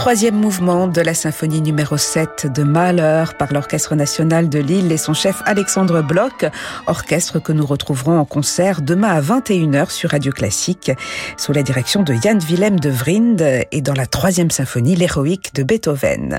troisième 0.00 0.36
mouvement 0.36 0.86
de 0.86 1.02
la 1.02 1.12
symphonie 1.12 1.60
numéro 1.60 1.98
7 1.98 2.46
de 2.46 2.62
Mahler 2.62 3.24
par 3.38 3.52
l'Orchestre 3.52 3.94
national 3.94 4.48
de 4.48 4.58
Lille 4.58 4.90
et 4.92 4.96
son 4.96 5.12
chef 5.12 5.42
Alexandre 5.44 6.00
Bloch, 6.00 6.46
orchestre 6.86 7.38
que 7.38 7.52
nous 7.52 7.66
retrouverons 7.66 8.18
en 8.18 8.24
concert 8.24 8.80
demain 8.80 9.08
à 9.08 9.20
21h 9.20 9.90
sur 9.90 10.12
Radio 10.12 10.32
Classique, 10.32 10.90
sous 11.36 11.52
la 11.52 11.62
direction 11.62 12.02
de 12.02 12.14
Jan 12.14 12.38
Willem 12.38 12.80
de 12.80 12.88
Vrind 12.88 13.42
et 13.70 13.82
dans 13.82 13.92
la 13.92 14.06
troisième 14.06 14.50
symphonie, 14.50 14.96
l'héroïque 14.96 15.54
de 15.54 15.64
Beethoven. 15.64 16.38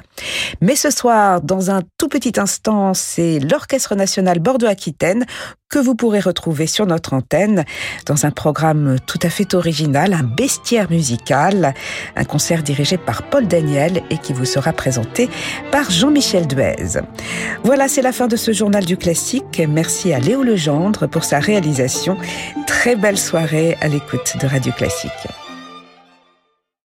Mais 0.61 0.75
ce 0.75 0.89
soir, 0.89 1.39
dans 1.41 1.69
un 1.69 1.81
tout 1.99 2.07
petit 2.07 2.39
instant, 2.39 2.95
c'est 2.95 3.37
l'Orchestre 3.37 3.93
national 3.93 4.39
Bordeaux-Aquitaine 4.39 5.23
que 5.71 5.79
vous 5.79 5.95
pourrez 5.95 6.19
retrouver 6.19 6.67
sur 6.67 6.85
notre 6.85 7.13
antenne 7.13 7.63
dans 8.05 8.25
un 8.25 8.31
programme 8.31 8.97
tout 9.07 9.19
à 9.23 9.29
fait 9.29 9.53
original, 9.53 10.13
un 10.13 10.23
bestiaire 10.23 10.91
musical, 10.91 11.73
un 12.17 12.25
concert 12.25 12.61
dirigé 12.61 12.97
par 12.97 13.23
Paul 13.23 13.47
Daniel 13.51 14.01
et 14.09 14.17
qui 14.17 14.33
vous 14.33 14.45
sera 14.45 14.71
présenté 14.71 15.29
par 15.71 15.91
Jean-Michel 15.91 16.47
Duez. 16.47 17.01
Voilà, 17.63 17.87
c'est 17.87 18.01
la 18.01 18.13
fin 18.13 18.27
de 18.27 18.37
ce 18.37 18.53
journal 18.53 18.85
du 18.85 18.97
classique. 18.97 19.61
Merci 19.67 20.13
à 20.13 20.19
Léo 20.19 20.41
Legendre 20.41 21.07
pour 21.07 21.25
sa 21.25 21.39
réalisation. 21.39 22.17
Très 22.65 22.95
belle 22.95 23.17
soirée 23.17 23.77
à 23.81 23.89
l'écoute 23.89 24.37
de 24.41 24.47
Radio 24.47 24.71
Classique. 24.71 25.11